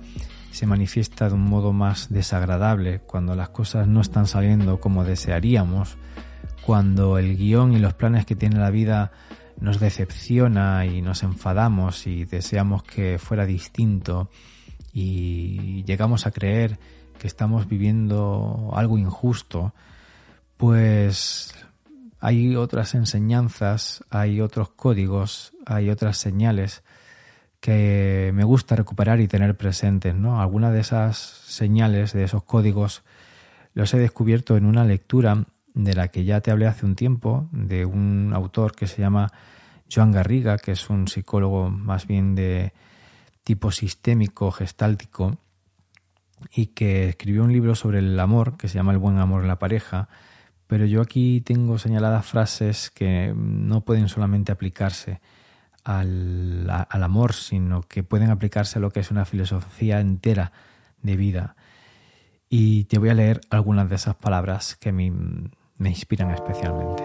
se 0.50 0.66
manifiesta 0.66 1.28
de 1.28 1.34
un 1.34 1.44
modo 1.44 1.72
más 1.72 2.10
desagradable, 2.10 3.00
cuando 3.00 3.34
las 3.34 3.48
cosas 3.48 3.88
no 3.88 4.02
están 4.02 4.26
saliendo 4.26 4.80
como 4.80 5.02
desearíamos, 5.02 5.96
cuando 6.60 7.16
el 7.16 7.36
guion 7.36 7.72
y 7.72 7.78
los 7.78 7.94
planes 7.94 8.26
que 8.26 8.36
tiene 8.36 8.58
la 8.58 8.70
vida 8.70 9.12
nos 9.58 9.80
decepciona 9.80 10.84
y 10.84 11.00
nos 11.00 11.22
enfadamos 11.22 12.06
y 12.06 12.26
deseamos 12.26 12.82
que 12.82 13.18
fuera 13.18 13.46
distinto 13.46 14.28
y 14.92 15.84
llegamos 15.84 16.26
a 16.26 16.32
creer 16.32 16.78
que 17.18 17.26
estamos 17.26 17.66
viviendo 17.66 18.72
algo 18.74 18.98
injusto, 18.98 19.72
pues 20.58 21.54
hay 22.20 22.56
otras 22.56 22.94
enseñanzas, 22.94 24.04
hay 24.10 24.40
otros 24.40 24.70
códigos, 24.70 25.52
hay 25.66 25.90
otras 25.90 26.16
señales 26.16 26.82
que 27.60 28.30
me 28.34 28.44
gusta 28.44 28.76
recuperar 28.76 29.20
y 29.20 29.28
tener 29.28 29.56
presentes, 29.56 30.14
¿no? 30.14 30.40
Algunas 30.40 30.72
de 30.72 30.80
esas 30.80 31.16
señales, 31.18 32.12
de 32.12 32.24
esos 32.24 32.44
códigos, 32.44 33.02
los 33.74 33.92
he 33.92 33.98
descubierto 33.98 34.56
en 34.56 34.66
una 34.66 34.84
lectura 34.84 35.44
de 35.74 35.94
la 35.94 36.08
que 36.08 36.24
ya 36.24 36.40
te 36.40 36.50
hablé 36.50 36.66
hace 36.66 36.86
un 36.86 36.96
tiempo, 36.96 37.48
de 37.52 37.84
un 37.84 38.32
autor 38.34 38.74
que 38.74 38.86
se 38.86 39.02
llama 39.02 39.32
Joan 39.92 40.12
Garriga, 40.12 40.58
que 40.58 40.72
es 40.72 40.88
un 40.88 41.08
psicólogo 41.08 41.70
más 41.70 42.06
bien 42.06 42.34
de 42.34 42.72
tipo 43.44 43.70
sistémico, 43.70 44.50
gestáltico, 44.50 45.36
y 46.54 46.68
que 46.68 47.10
escribió 47.10 47.44
un 47.44 47.52
libro 47.52 47.74
sobre 47.74 47.98
el 47.98 48.18
amor, 48.18 48.56
que 48.56 48.68
se 48.68 48.74
llama 48.74 48.92
El 48.92 48.98
buen 48.98 49.18
amor 49.18 49.42
en 49.42 49.48
la 49.48 49.58
pareja, 49.58 50.08
pero 50.66 50.84
yo 50.84 51.00
aquí 51.00 51.40
tengo 51.40 51.78
señaladas 51.78 52.26
frases 52.26 52.90
que 52.90 53.32
no 53.36 53.82
pueden 53.82 54.08
solamente 54.08 54.52
aplicarse 54.52 55.20
al, 55.84 56.68
al, 56.68 57.02
amor, 57.02 57.32
sino 57.32 57.82
que 57.82 58.02
pueden 58.02 58.30
aplicarse 58.30 58.78
a 58.78 58.82
lo 58.82 58.90
que 58.90 59.00
es 59.00 59.10
una 59.10 59.24
filosofía 59.24 60.00
entera 60.00 60.52
de 61.02 61.16
vida. 61.16 61.56
Y 62.48 62.84
te 62.84 62.98
voy 62.98 63.10
a 63.10 63.14
leer 63.14 63.40
algunas 63.50 63.88
de 63.88 63.96
esas 63.96 64.16
palabras 64.16 64.76
que 64.76 64.88
a 64.88 64.92
mí 64.92 65.10
me 65.10 65.88
inspiran 65.88 66.30
especialmente. 66.30 67.04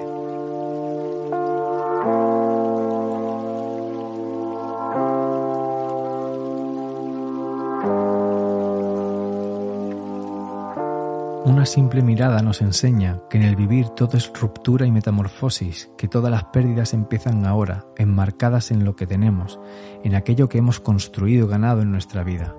Una 11.61 11.67
simple 11.67 12.01
mirada 12.01 12.41
nos 12.41 12.59
enseña 12.61 13.21
que 13.29 13.37
en 13.37 13.43
el 13.43 13.55
vivir 13.55 13.89
todo 13.89 14.17
es 14.17 14.33
ruptura 14.33 14.87
y 14.87 14.91
metamorfosis, 14.91 15.91
que 15.95 16.07
todas 16.07 16.31
las 16.31 16.45
pérdidas 16.45 16.91
empiezan 16.95 17.45
ahora, 17.45 17.85
enmarcadas 17.97 18.71
en 18.71 18.83
lo 18.83 18.95
que 18.95 19.05
tenemos, 19.05 19.59
en 20.03 20.15
aquello 20.15 20.49
que 20.49 20.57
hemos 20.57 20.79
construido 20.79 21.45
y 21.45 21.49
ganado 21.51 21.83
en 21.83 21.91
nuestra 21.91 22.23
vida 22.23 22.55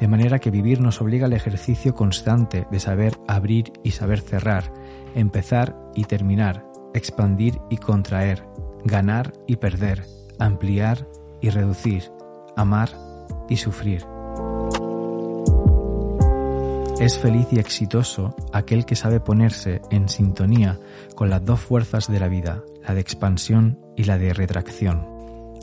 de 0.00 0.08
manera 0.08 0.38
que 0.38 0.50
vivir 0.50 0.80
nos 0.80 1.02
obliga 1.02 1.26
al 1.26 1.34
ejercicio 1.34 1.94
constante 1.94 2.66
de 2.70 2.80
saber 2.80 3.18
abrir 3.28 3.70
y 3.84 3.90
saber 3.90 4.22
cerrar, 4.22 4.72
empezar 5.14 5.76
y 5.94 6.04
terminar, 6.04 6.64
expandir 6.94 7.60
y 7.68 7.76
contraer, 7.76 8.46
ganar 8.82 9.34
y 9.46 9.56
perder, 9.56 10.06
ampliar 10.38 11.06
y 11.42 11.50
reducir, 11.50 12.10
amar 12.56 12.88
y 13.50 13.58
sufrir. 13.58 14.06
Es 17.00 17.18
feliz 17.18 17.46
y 17.50 17.58
exitoso 17.58 18.36
aquel 18.52 18.84
que 18.84 18.94
sabe 18.94 19.20
ponerse 19.20 19.80
en 19.90 20.10
sintonía 20.10 20.78
con 21.14 21.30
las 21.30 21.42
dos 21.42 21.58
fuerzas 21.58 22.12
de 22.12 22.20
la 22.20 22.28
vida, 22.28 22.62
la 22.86 22.92
de 22.92 23.00
expansión 23.00 23.80
y 23.96 24.04
la 24.04 24.18
de 24.18 24.34
retracción. 24.34 25.08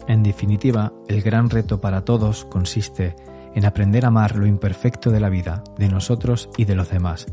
En 0.08 0.23
definitiva, 0.23 0.93
el 1.08 1.21
gran 1.21 1.52
reto 1.52 1.80
para 1.80 2.04
todos 2.04 2.43
consiste 2.45 3.15
en 3.54 3.65
aprender 3.65 4.04
a 4.04 4.08
amar 4.08 4.36
lo 4.36 4.47
imperfecto 4.47 5.12
de 5.12 5.19
la 5.19 5.30
vida, 5.30 5.63
de 5.78 5.89
nosotros 5.89 6.50
y 6.58 6.65
de 6.65 6.73
los 6.73 6.89
demás, 6.89 7.28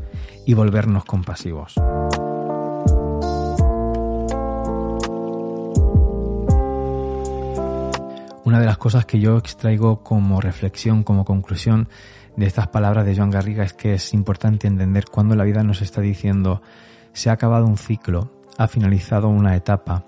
y 0.45 0.53
volvernos 0.53 1.03
compasivos. 1.05 1.73
Una 8.43 8.59
de 8.59 8.67
las 8.67 8.77
cosas 8.77 9.07
que 9.07 9.19
yo 9.19 9.39
extraigo 9.39 10.03
como 10.03 10.39
reflexión, 10.39 11.01
como 11.01 11.25
conclusión 11.25 11.89
de 12.37 12.45
estas 12.45 12.67
palabras 12.67 13.05
de 13.05 13.15
Joan 13.15 13.31
Garriga 13.31 13.63
es 13.63 13.73
que 13.73 13.93
es 13.93 14.13
importante 14.13 14.67
entender 14.67 15.05
cuando 15.09 15.35
la 15.35 15.43
vida 15.43 15.63
nos 15.63 15.81
está 15.81 16.01
diciendo 16.01 16.61
se 17.13 17.29
ha 17.29 17.33
acabado 17.33 17.65
un 17.65 17.77
ciclo, 17.77 18.31
ha 18.57 18.67
finalizado 18.67 19.29
una 19.29 19.55
etapa, 19.55 20.05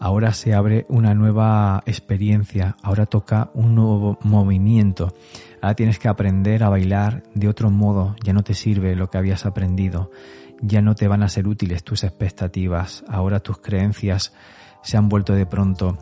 ahora 0.00 0.32
se 0.32 0.54
abre 0.54 0.84
una 0.88 1.14
nueva 1.14 1.82
experiencia, 1.86 2.76
ahora 2.82 3.06
toca 3.06 3.50
un 3.54 3.74
nuevo 3.76 4.18
movimiento, 4.22 5.14
ahora 5.62 5.76
tienes 5.76 5.98
que 5.98 6.08
aprender 6.08 6.64
a 6.64 6.68
bailar 6.68 7.22
de 7.34 7.48
otro 7.48 7.70
modo, 7.70 8.16
ya 8.24 8.32
no 8.32 8.42
te 8.42 8.54
sirve 8.54 8.96
lo 8.96 9.08
que 9.08 9.18
habías 9.18 9.46
aprendido, 9.46 10.10
ya 10.60 10.82
no 10.82 10.94
te 10.94 11.06
van 11.06 11.22
a 11.22 11.28
ser 11.28 11.46
útiles 11.46 11.84
tus 11.84 12.02
expectativas, 12.02 13.04
ahora 13.08 13.40
tus 13.40 13.58
creencias 13.58 14.32
se 14.82 14.96
han 14.96 15.08
vuelto 15.08 15.34
de 15.34 15.46
pronto 15.46 15.98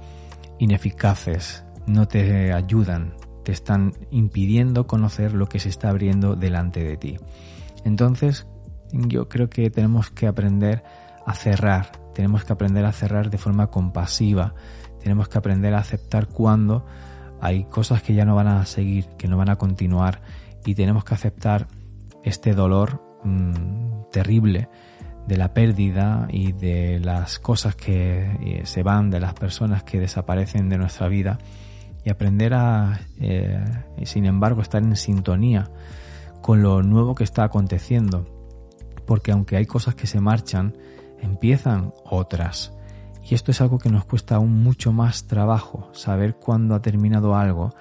ineficaces, 0.59 1.65
no 1.87 2.09
te 2.09 2.53
ayudan, 2.53 3.13
están 3.53 3.95
impidiendo 4.11 4.87
conocer 4.87 5.33
lo 5.33 5.49
que 5.49 5.59
se 5.59 5.69
está 5.69 5.91
abriendo 5.91 6.37
delante 6.37 6.85
de 6.85 6.97
ti. 6.97 7.17
Entonces, 7.85 8.47
yo 8.93 9.29
creo 9.29 9.49
que 9.49 9.71
tenemos 9.71 10.11
que 10.11 10.27
aprender 10.27 10.83
a 11.27 11.35
cerrar, 11.35 11.93
tenemos 12.15 12.45
que 12.45 12.53
aprender 12.53 12.85
a 12.85 12.93
cerrar 12.93 13.31
de 13.31 13.39
forma 13.39 13.69
compasiva, 13.69 14.55
tenemos 15.01 15.29
que 15.29 15.39
aprender 15.39 15.75
a 15.75 15.79
aceptar 15.79 16.27
cuando 16.29 16.87
hay 17.41 17.65
cosas 17.65 18.03
que 18.03 18.15
ya 18.15 18.25
no 18.25 18.35
van 18.35 18.49
a 18.49 18.67
seguir, 18.67 19.07
que 19.17 19.29
no 19.29 19.37
van 19.37 19.51
a 19.51 19.57
continuar 19.57 20.23
y 20.65 20.75
tenemos 20.75 21.05
que 21.05 21.15
aceptar 21.15 21.69
este 22.25 22.55
dolor 22.55 23.03
mm, 23.25 24.11
terrible 24.11 24.69
de 25.27 25.37
la 25.37 25.53
pérdida 25.53 26.27
y 26.31 26.53
de 26.53 27.01
las 27.01 27.39
cosas 27.39 27.77
que 27.77 28.39
eh, 28.41 28.63
se 28.65 28.83
van, 28.83 29.11
de 29.11 29.21
las 29.21 29.35
personas 29.35 29.83
que 29.83 30.01
desaparecen 30.01 30.69
de 30.69 30.79
nuestra 30.79 31.09
vida 31.09 31.39
y 32.05 32.11
aprender 32.11 32.55
a, 32.55 33.01
eh, 33.21 33.65
sin 34.05 34.25
embargo, 34.25 34.63
estar 34.63 34.83
en 34.83 34.97
sintonía 34.97 35.71
con 36.41 36.63
lo 36.63 36.83
nuevo 36.83 37.15
que 37.15 37.25
está 37.25 37.45
aconteciendo. 37.45 38.27
Porque 39.07 39.33
aunque 39.33 39.57
hay 39.57 39.67
cosas 39.67 39.95
que 39.95 40.07
se 40.07 40.21
marchan, 40.21 40.77
empiezan 41.21 41.93
otras. 42.05 42.73
Y 43.29 43.35
esto 43.35 43.51
es 43.51 43.61
algo 43.61 43.79
que 43.79 43.91
nos 43.91 44.05
cuesta 44.05 44.37
aún 44.37 44.63
mucho 44.63 44.93
más 44.93 45.27
trabajo, 45.27 45.91
saber 45.93 46.37
cuándo 46.37 46.75
ha 46.75 46.81
terminado 46.81 47.37
algo 47.37 47.75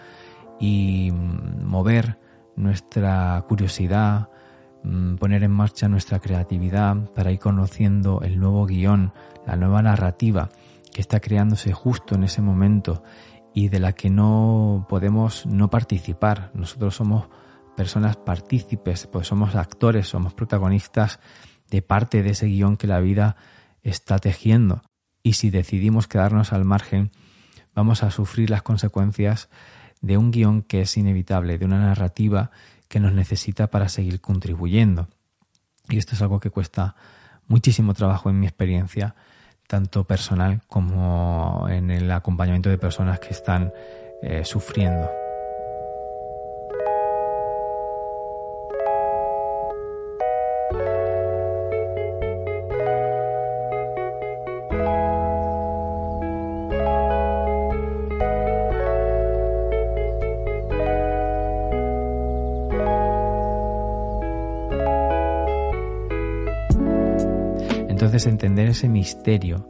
y 0.60 1.12
mm, 1.12 1.64
mover 1.66 2.18
nuestra 2.56 3.42
curiosidad, 3.48 4.30
mm, 4.84 5.16
poner 5.16 5.44
en 5.44 5.52
marcha 5.52 5.88
nuestra 5.88 6.20
creatividad 6.20 6.98
para 7.14 7.32
ir 7.32 7.40
conociendo 7.40 8.22
el 8.24 8.40
nuevo 8.40 8.66
guion, 8.66 9.14
la 9.46 9.56
nueva 9.56 9.82
narrativa 9.82 10.50
que 10.94 11.02
está 11.02 11.20
creándose 11.20 11.72
justo 11.72 12.16
en 12.16 12.24
ese 12.24 12.42
momento 12.42 13.04
y 13.58 13.70
de 13.70 13.80
la 13.80 13.94
que 13.94 14.12
no 14.12 14.86
podemos 14.88 15.48
no 15.48 15.72
participar. 15.72 16.52
Nosotros 16.54 16.94
somos 16.94 17.28
personas 17.76 18.16
partícipes, 18.16 19.08
pues 19.08 19.28
somos 19.30 19.56
actores, 19.56 20.08
somos 20.08 20.36
protagonistas 20.36 21.20
de 21.72 21.82
parte 21.82 22.22
de 22.22 22.30
ese 22.30 22.46
guion 22.46 22.78
que 22.78 22.86
la 22.86 23.00
vida 23.00 23.36
está 23.82 24.20
tejiendo. 24.20 24.84
Y 25.24 25.34
si 25.34 25.50
decidimos 25.50 26.08
quedarnos 26.08 26.54
al 26.54 26.66
margen, 26.66 27.10
vamos 27.74 28.04
a 28.04 28.12
sufrir 28.12 28.52
las 28.52 28.62
consecuencias 28.62 29.50
de 30.02 30.18
un 30.18 30.30
guion 30.30 30.62
que 30.62 30.82
es 30.82 30.96
inevitable, 30.96 31.58
de 31.58 31.66
una 31.66 31.80
narrativa 31.80 32.52
que 32.88 33.00
nos 33.00 33.14
necesita 33.14 33.72
para 33.72 33.90
seguir 33.90 34.22
contribuyendo. 34.22 35.08
Y 35.90 35.98
esto 35.98 36.14
es 36.14 36.22
algo 36.22 36.40
que 36.40 36.52
cuesta 36.52 36.96
muchísimo 37.48 37.96
trabajo 37.96 38.30
en 38.30 38.40
mi 38.40 38.46
experiencia 38.46 39.16
tanto 39.68 40.06
personal 40.06 40.62
como 40.68 41.68
en 41.70 41.92
el 41.92 42.10
acompañamiento 42.12 42.70
de 42.70 42.78
personas 42.78 43.20
que 43.20 43.30
están 43.30 43.72
eh, 44.22 44.44
sufriendo. 44.46 45.10
Entender 68.26 68.70
ese 68.70 68.90
misterio 68.90 69.68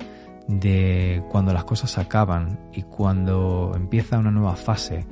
de 0.48 1.22
cuando 1.30 1.52
las 1.52 1.66
cosas 1.66 1.98
acaban 1.98 2.60
y 2.72 2.84
cuando 2.84 3.74
empieza 3.76 4.18
una 4.18 4.32
nueva 4.32 4.56
fase, 4.56 5.06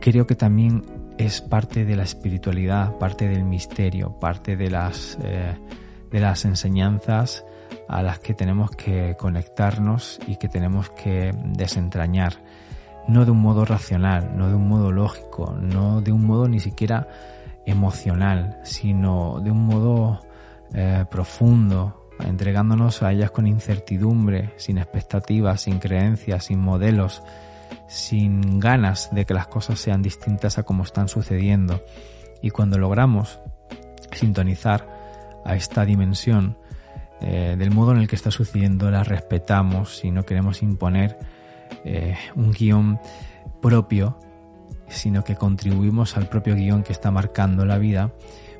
creo 0.00 0.26
que 0.26 0.34
también 0.34 0.82
es 1.16 1.40
parte 1.40 1.84
de 1.84 1.96
la 1.96 2.02
espiritualidad, 2.02 2.98
parte 2.98 3.28
del 3.28 3.44
misterio, 3.44 4.18
parte 4.18 4.56
de 4.56 4.70
las, 4.70 5.16
eh, 5.22 5.56
de 6.10 6.20
las 6.20 6.44
enseñanzas 6.44 7.44
a 7.88 8.02
las 8.02 8.18
que 8.18 8.34
tenemos 8.34 8.70
que 8.72 9.16
conectarnos 9.18 10.18
y 10.26 10.36
que 10.36 10.48
tenemos 10.48 10.90
que 10.90 11.32
desentrañar, 11.44 12.42
no 13.06 13.24
de 13.24 13.30
un 13.30 13.40
modo 13.40 13.64
racional, 13.64 14.36
no 14.36 14.48
de 14.48 14.54
un 14.54 14.68
modo 14.68 14.90
lógico, 14.90 15.52
no 15.52 16.00
de 16.00 16.12
un 16.12 16.24
modo 16.24 16.48
ni 16.48 16.60
siquiera 16.60 17.08
emocional, 17.64 18.58
sino 18.64 19.40
de 19.40 19.50
un 19.50 19.66
modo 19.66 20.20
eh, 20.74 21.04
profundo, 21.10 21.97
entregándonos 22.24 23.02
a 23.02 23.12
ellas 23.12 23.30
con 23.30 23.46
incertidumbre, 23.46 24.52
sin 24.56 24.78
expectativas, 24.78 25.62
sin 25.62 25.78
creencias, 25.78 26.44
sin 26.44 26.58
modelos, 26.58 27.22
sin 27.86 28.58
ganas 28.60 29.08
de 29.12 29.24
que 29.24 29.34
las 29.34 29.46
cosas 29.46 29.78
sean 29.78 30.02
distintas 30.02 30.58
a 30.58 30.62
como 30.62 30.82
están 30.82 31.08
sucediendo. 31.08 31.82
Y 32.42 32.50
cuando 32.50 32.78
logramos 32.78 33.40
sintonizar 34.12 34.86
a 35.44 35.54
esta 35.54 35.84
dimensión 35.84 36.56
eh, 37.20 37.56
del 37.58 37.70
modo 37.70 37.92
en 37.92 37.98
el 37.98 38.08
que 38.08 38.16
está 38.16 38.30
sucediendo, 38.30 38.90
la 38.90 39.02
respetamos 39.02 40.04
y 40.04 40.10
no 40.10 40.24
queremos 40.24 40.62
imponer 40.62 41.18
eh, 41.84 42.16
un 42.36 42.52
guion 42.52 43.00
propio, 43.60 44.18
sino 44.88 45.24
que 45.24 45.34
contribuimos 45.34 46.16
al 46.16 46.28
propio 46.28 46.54
guion 46.54 46.82
que 46.82 46.92
está 46.92 47.10
marcando 47.10 47.64
la 47.64 47.78
vida, 47.78 48.12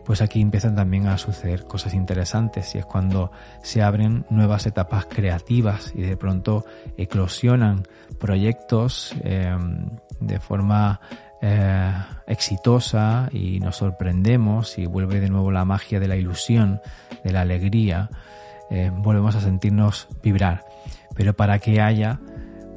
pues 0.08 0.22
aquí 0.22 0.40
empiezan 0.40 0.74
también 0.74 1.06
a 1.06 1.18
suceder 1.18 1.64
cosas 1.64 1.92
interesantes 1.92 2.74
y 2.74 2.78
es 2.78 2.86
cuando 2.86 3.30
se 3.62 3.82
abren 3.82 4.24
nuevas 4.30 4.64
etapas 4.64 5.04
creativas 5.04 5.92
y 5.94 6.00
de 6.00 6.16
pronto 6.16 6.64
eclosionan 6.96 7.82
proyectos 8.18 9.14
em, 9.22 9.98
de 10.18 10.40
forma 10.40 11.02
eh, 11.42 11.92
exitosa 12.26 13.28
y 13.32 13.60
nos 13.60 13.76
sorprendemos 13.76 14.78
y 14.78 14.86
vuelve 14.86 15.20
de 15.20 15.28
nuevo 15.28 15.50
la 15.52 15.66
magia 15.66 16.00
de 16.00 16.08
la 16.08 16.16
ilusión, 16.16 16.80
de 17.22 17.30
la 17.30 17.42
alegría, 17.42 18.08
em, 18.70 19.02
volvemos 19.02 19.34
a 19.34 19.42
sentirnos 19.42 20.08
vibrar. 20.22 20.64
Pero 21.14 21.36
para 21.36 21.58
que 21.58 21.82
haya 21.82 22.18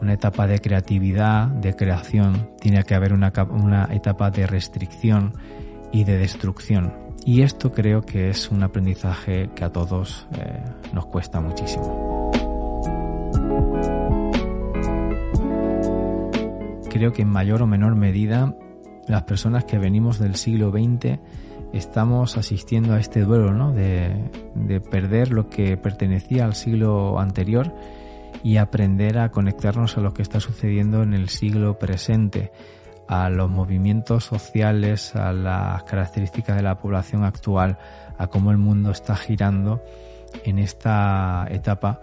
una 0.01 0.11
etapa 0.11 0.47
de 0.47 0.59
creatividad, 0.59 1.47
de 1.47 1.77
creación, 1.77 2.49
tiene 2.59 2.83
que 2.83 2.93
haber 2.93 3.13
una, 3.13 3.31
una 3.51 3.87
etapa 3.89 4.31
de 4.31 4.47
restricción 4.47 5.31
y 5.93 6.03
de 6.03 6.17
destrucción. 6.17 7.10
Y 7.25 7.43
esto 7.43 7.71
creo 7.71 8.01
que 8.01 8.29
es 8.29 8.49
un 8.49 8.63
aprendizaje 8.63 9.49
que 9.55 9.63
a 9.63 9.71
todos 9.71 10.27
eh, 10.33 10.59
nos 10.91 11.05
cuesta 11.05 11.39
muchísimo. 11.39 12.31
Creo 16.89 17.13
que 17.13 17.21
en 17.21 17.29
mayor 17.29 17.61
o 17.61 17.67
menor 17.67 17.95
medida 17.95 18.55
las 19.07 19.23
personas 19.23 19.65
que 19.65 19.77
venimos 19.77 20.19
del 20.19 20.35
siglo 20.35 20.71
XX 20.71 21.19
estamos 21.73 22.37
asistiendo 22.37 22.95
a 22.95 22.99
este 22.99 23.21
duelo, 23.21 23.53
¿no? 23.53 23.71
De, 23.71 24.29
de 24.55 24.81
perder 24.81 25.31
lo 25.31 25.47
que 25.47 25.77
pertenecía 25.77 26.43
al 26.43 26.55
siglo 26.55 27.19
anterior 27.19 27.73
y 28.43 28.57
aprender 28.57 29.19
a 29.19 29.29
conectarnos 29.29 29.97
a 29.97 30.01
lo 30.01 30.13
que 30.13 30.21
está 30.21 30.39
sucediendo 30.39 31.03
en 31.03 31.13
el 31.13 31.29
siglo 31.29 31.77
presente 31.77 32.51
a 33.07 33.29
los 33.29 33.49
movimientos 33.49 34.25
sociales, 34.25 35.15
a 35.15 35.33
las 35.33 35.83
características 35.83 36.55
de 36.55 36.63
la 36.63 36.77
población 36.77 37.23
actual, 37.23 37.77
a 38.17 38.27
cómo 38.27 38.51
el 38.51 38.57
mundo 38.57 38.91
está 38.91 39.15
girando 39.15 39.83
en 40.45 40.59
esta 40.59 41.45
etapa 41.49 42.01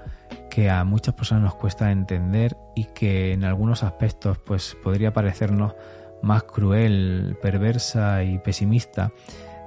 que 0.50 0.70
a 0.70 0.84
muchas 0.84 1.14
personas 1.14 1.44
nos 1.44 1.54
cuesta 1.54 1.90
entender 1.90 2.56
y 2.74 2.84
que 2.84 3.32
en 3.32 3.44
algunos 3.44 3.82
aspectos 3.82 4.38
pues 4.38 4.76
podría 4.82 5.12
parecernos 5.12 5.74
más 6.22 6.42
cruel, 6.44 7.37
perversa 7.40 8.24
y 8.24 8.38
pesimista 8.38 9.12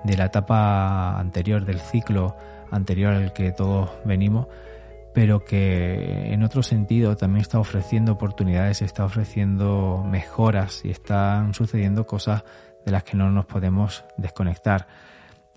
de 0.04 0.18
la 0.18 0.26
etapa 0.26 1.20
anterior, 1.20 1.66
del 1.66 1.80
ciclo 1.80 2.36
anterior 2.72 3.14
al 3.14 3.34
que 3.34 3.52
todos 3.52 3.90
venimos, 4.06 4.48
pero 5.14 5.44
que 5.44 6.34
en 6.34 6.44
otro 6.44 6.64
sentido 6.64 7.16
también 7.16 7.42
está 7.42 7.60
ofreciendo 7.60 8.14
oportunidades, 8.14 8.82
está 8.82 9.04
ofreciendo 9.04 10.04
mejoras 10.08 10.86
y 10.86 10.90
están 10.90 11.54
sucediendo 11.54 12.08
cosas 12.08 12.44
de 12.86 12.92
las 12.92 13.04
que 13.04 13.18
no 13.18 13.30
nos 13.32 13.46
podemos 13.46 14.06
desconectar. 14.18 14.88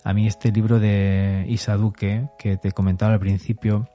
A 0.02 0.12
mí 0.12 0.26
este 0.26 0.52
libro 0.52 0.80
de 0.80 1.46
Isa 1.48 1.76
Duque, 1.76 2.28
que 2.38 2.56
te 2.56 2.72
comentaba 2.72 3.14
al 3.14 3.20
principio, 3.20 3.88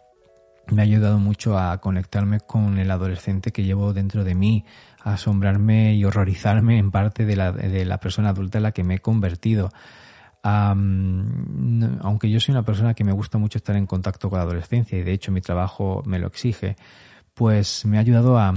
me 0.71 0.81
ha 0.81 0.85
ayudado 0.85 1.19
mucho 1.19 1.57
a 1.57 1.77
conectarme 1.79 2.39
con 2.39 2.77
el 2.77 2.89
adolescente 2.91 3.51
que 3.51 3.63
llevo 3.63 3.93
dentro 3.93 4.23
de 4.23 4.35
mí, 4.35 4.65
a 5.03 5.13
asombrarme 5.13 5.95
y 5.95 6.05
horrorizarme 6.05 6.77
en 6.77 6.91
parte 6.91 7.25
de 7.25 7.35
la, 7.35 7.51
de 7.51 7.85
la 7.85 7.99
persona 7.99 8.29
adulta 8.29 8.59
en 8.59 8.63
la 8.63 8.71
que 8.71 8.83
me 8.83 8.95
he 8.95 8.99
convertido. 8.99 9.71
Aunque 10.41 12.29
yo 12.29 12.39
soy 12.39 12.53
una 12.53 12.63
persona 12.63 12.93
que 12.93 13.03
me 13.03 13.11
gusta 13.11 13.37
mucho 13.37 13.57
estar 13.57 13.75
en 13.75 13.85
contacto 13.85 14.29
con 14.29 14.37
la 14.37 14.43
adolescencia 14.43 14.97
y 14.97 15.03
de 15.03 15.11
hecho 15.11 15.31
mi 15.31 15.41
trabajo 15.41 16.01
me 16.05 16.19
lo 16.19 16.27
exige, 16.27 16.75
pues 17.33 17.85
me 17.85 17.97
ha 17.97 18.01
ayudado 18.01 18.37
a, 18.37 18.53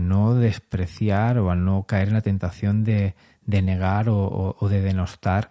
no 0.00 0.34
despreciar 0.34 1.38
o 1.38 1.50
a 1.50 1.54
no 1.54 1.84
caer 1.84 2.08
en 2.08 2.14
la 2.14 2.20
tentación 2.20 2.82
de, 2.82 3.14
negar 3.46 4.08
o, 4.08 4.56
de 4.68 4.80
denostar 4.80 5.48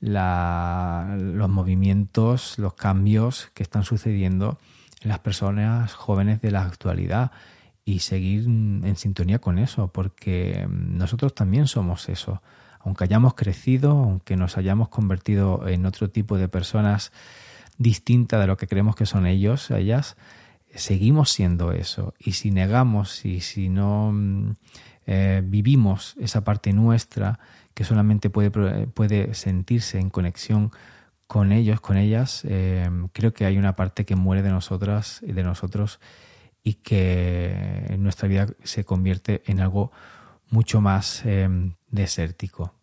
los 0.00 1.48
movimientos, 1.50 2.58
los 2.58 2.74
cambios 2.74 3.50
que 3.52 3.62
están 3.62 3.84
sucediendo 3.84 4.58
en 5.02 5.10
las 5.10 5.18
personas 5.18 5.92
jóvenes 5.92 6.40
de 6.40 6.50
la 6.50 6.62
actualidad 6.62 7.30
y 7.84 7.98
seguir 7.98 8.44
en 8.44 8.96
sintonía 8.96 9.38
con 9.38 9.58
eso, 9.58 9.88
porque 9.88 10.66
nosotros 10.70 11.34
también 11.34 11.66
somos 11.66 12.08
eso. 12.08 12.40
Aunque 12.84 13.04
hayamos 13.04 13.34
crecido, 13.34 13.90
aunque 13.90 14.36
nos 14.36 14.56
hayamos 14.56 14.88
convertido 14.88 15.66
en 15.66 15.86
otro 15.86 16.10
tipo 16.10 16.36
de 16.36 16.48
personas 16.48 17.12
distintas 17.78 18.40
de 18.40 18.46
lo 18.46 18.56
que 18.56 18.66
creemos 18.66 18.94
que 18.94 19.06
son 19.06 19.26
ellos, 19.26 19.70
ellas, 19.70 20.16
seguimos 20.74 21.30
siendo 21.30 21.72
eso. 21.72 22.14
Y 22.18 22.32
si 22.32 22.50
negamos 22.50 23.24
y 23.24 23.40
si 23.40 23.68
no 23.68 24.14
eh, 25.06 25.42
vivimos 25.44 26.14
esa 26.20 26.44
parte 26.44 26.72
nuestra 26.72 27.38
que 27.74 27.84
solamente 27.84 28.30
puede, 28.30 28.50
puede 28.50 29.34
sentirse 29.34 29.98
en 29.98 30.10
conexión 30.10 30.70
con 31.26 31.52
ellos, 31.52 31.80
con 31.80 31.96
ellas, 31.96 32.42
eh, 32.44 32.88
creo 33.12 33.32
que 33.32 33.46
hay 33.46 33.56
una 33.56 33.76
parte 33.76 34.04
que 34.04 34.14
muere 34.14 34.42
de 34.42 34.50
nosotras 34.50 35.20
y 35.26 35.32
de 35.32 35.42
nosotros 35.42 36.00
y 36.62 36.74
que 36.74 37.86
en 37.88 38.02
nuestra 38.02 38.28
vida 38.28 38.46
se 38.62 38.84
convierte 38.84 39.42
en 39.46 39.60
algo 39.60 39.90
mucho 40.50 40.80
más 40.80 41.22
eh, 41.24 41.48
desértico. 41.90 42.74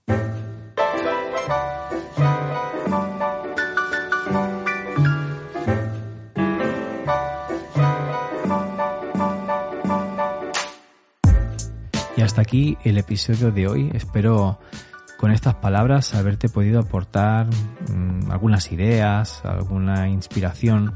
Y 12.17 12.21
hasta 12.24 12.41
aquí 12.41 12.78
el 12.84 12.97
episodio 12.97 13.52
de 13.52 13.67
hoy. 13.67 13.91
Espero 13.93 14.60
con 15.17 15.32
estas 15.32 15.56
palabras 15.56 16.13
haberte 16.15 16.50
podido 16.50 16.80
aportar 16.80 17.47
mm, 17.91 18.32
algunas 18.32 18.71
ideas, 18.71 19.43
alguna 19.45 20.10
inspiración, 20.10 20.93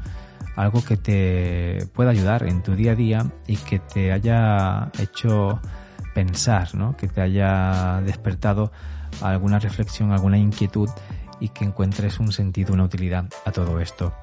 algo 0.56 0.84
que 0.84 0.96
te 0.96 1.86
pueda 1.94 2.10
ayudar 2.10 2.42
en 2.48 2.62
tu 2.62 2.74
día 2.74 2.92
a 2.92 2.94
día 2.94 3.26
y 3.46 3.56
que 3.56 3.78
te 3.78 4.12
haya 4.12 4.90
hecho 4.98 5.60
pensar, 6.16 6.74
¿no? 6.74 6.96
que 6.96 7.08
te 7.08 7.20
haya 7.20 8.00
despertado 8.00 8.72
alguna 9.20 9.58
reflexión, 9.58 10.12
alguna 10.12 10.38
inquietud 10.38 10.88
y 11.40 11.50
que 11.50 11.66
encuentres 11.66 12.18
un 12.18 12.32
sentido, 12.32 12.72
una 12.72 12.84
utilidad 12.84 13.26
a 13.44 13.52
todo 13.52 13.80
esto. 13.80 14.14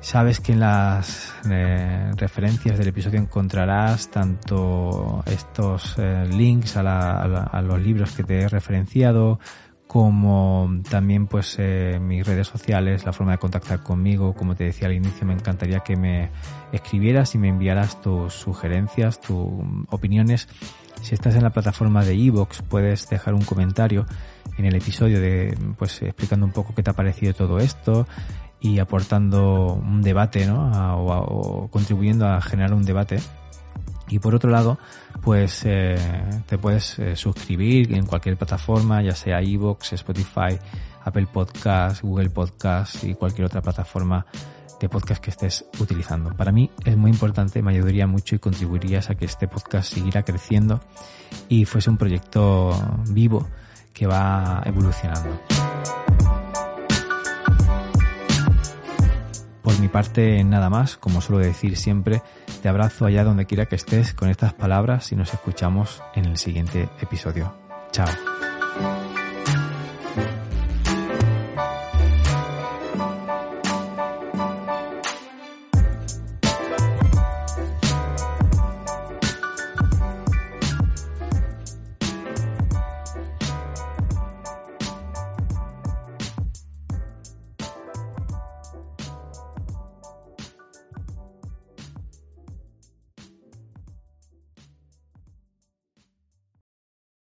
Sabes 0.00 0.40
que 0.40 0.54
en 0.54 0.60
las 0.60 1.32
eh, 1.48 2.10
referencias 2.16 2.78
del 2.78 2.88
episodio 2.88 3.20
encontrarás 3.20 4.10
tanto 4.10 5.22
estos 5.26 5.94
eh, 5.98 6.26
links 6.32 6.76
a, 6.76 7.62
los 7.62 7.80
libros 7.80 8.10
que 8.10 8.24
te 8.24 8.40
he 8.40 8.48
referenciado, 8.48 9.38
como 9.86 10.68
también 10.90 11.28
pues 11.28 11.54
eh, 11.60 12.00
mis 12.00 12.26
redes 12.26 12.48
sociales, 12.48 13.04
la 13.04 13.12
forma 13.12 13.32
de 13.32 13.38
contactar 13.38 13.84
conmigo. 13.84 14.34
Como 14.34 14.56
te 14.56 14.64
decía 14.64 14.88
al 14.88 14.94
inicio, 14.94 15.28
me 15.28 15.34
encantaría 15.34 15.78
que 15.78 15.96
me 15.96 16.30
escribieras 16.72 17.36
y 17.36 17.38
me 17.38 17.48
enviaras 17.48 18.02
tus 18.02 18.34
sugerencias, 18.34 19.20
tus 19.20 19.62
opiniones. 19.90 20.48
Si 21.04 21.14
estás 21.14 21.34
en 21.34 21.42
la 21.42 21.50
plataforma 21.50 22.02
de 22.02 22.14
Evox, 22.14 22.62
puedes 22.62 23.10
dejar 23.10 23.34
un 23.34 23.44
comentario 23.44 24.06
en 24.56 24.64
el 24.64 24.74
episodio 24.74 25.20
de 25.20 25.54
pues 25.76 26.00
explicando 26.00 26.46
un 26.46 26.52
poco 26.52 26.74
qué 26.74 26.82
te 26.82 26.88
ha 26.88 26.94
parecido 26.94 27.34
todo 27.34 27.58
esto 27.58 28.06
y 28.58 28.78
aportando 28.78 29.74
un 29.74 30.00
debate, 30.00 30.46
¿no? 30.46 30.96
o, 30.96 31.68
contribuyendo 31.68 32.26
a 32.26 32.40
generar 32.40 32.72
un 32.72 32.86
debate. 32.86 33.18
Y 34.08 34.18
por 34.18 34.34
otro 34.34 34.48
lado, 34.48 34.78
pues 35.20 35.64
eh, 35.66 35.94
te 36.46 36.56
puedes 36.56 36.98
eh, 36.98 37.16
suscribir 37.16 37.92
en 37.92 38.06
cualquier 38.06 38.38
plataforma, 38.38 39.02
ya 39.02 39.14
sea 39.14 39.42
iVoox, 39.42 39.92
Spotify, 39.92 40.58
Apple 41.04 41.28
Podcast, 41.30 42.00
Google 42.00 42.30
Podcast 42.30 43.04
y 43.04 43.14
cualquier 43.14 43.44
otra 43.44 43.60
plataforma 43.60 44.24
de 44.80 44.88
podcast 44.88 45.22
que 45.22 45.30
estés 45.30 45.64
utilizando. 45.78 46.34
Para 46.36 46.52
mí 46.52 46.70
es 46.84 46.96
muy 46.96 47.10
importante, 47.10 47.62
me 47.62 47.72
ayudaría 47.72 48.06
mucho 48.06 48.34
y 48.34 48.38
contribuirías 48.38 49.10
a 49.10 49.14
que 49.14 49.24
este 49.24 49.48
podcast 49.48 49.92
siguiera 49.92 50.22
creciendo 50.22 50.80
y 51.48 51.64
fuese 51.64 51.90
un 51.90 51.96
proyecto 51.96 52.72
vivo 53.10 53.46
que 53.92 54.06
va 54.06 54.62
evolucionando. 54.64 55.40
Por 59.62 59.80
mi 59.80 59.88
parte, 59.88 60.44
nada 60.44 60.68
más, 60.68 60.98
como 60.98 61.22
suelo 61.22 61.42
decir 61.42 61.76
siempre, 61.78 62.22
te 62.62 62.68
abrazo 62.68 63.06
allá 63.06 63.24
donde 63.24 63.46
quiera 63.46 63.66
que 63.66 63.76
estés 63.76 64.12
con 64.12 64.28
estas 64.28 64.52
palabras 64.52 65.10
y 65.12 65.16
nos 65.16 65.32
escuchamos 65.32 66.02
en 66.14 66.26
el 66.26 66.36
siguiente 66.36 66.90
episodio. 67.00 67.54
Chao. 67.90 68.43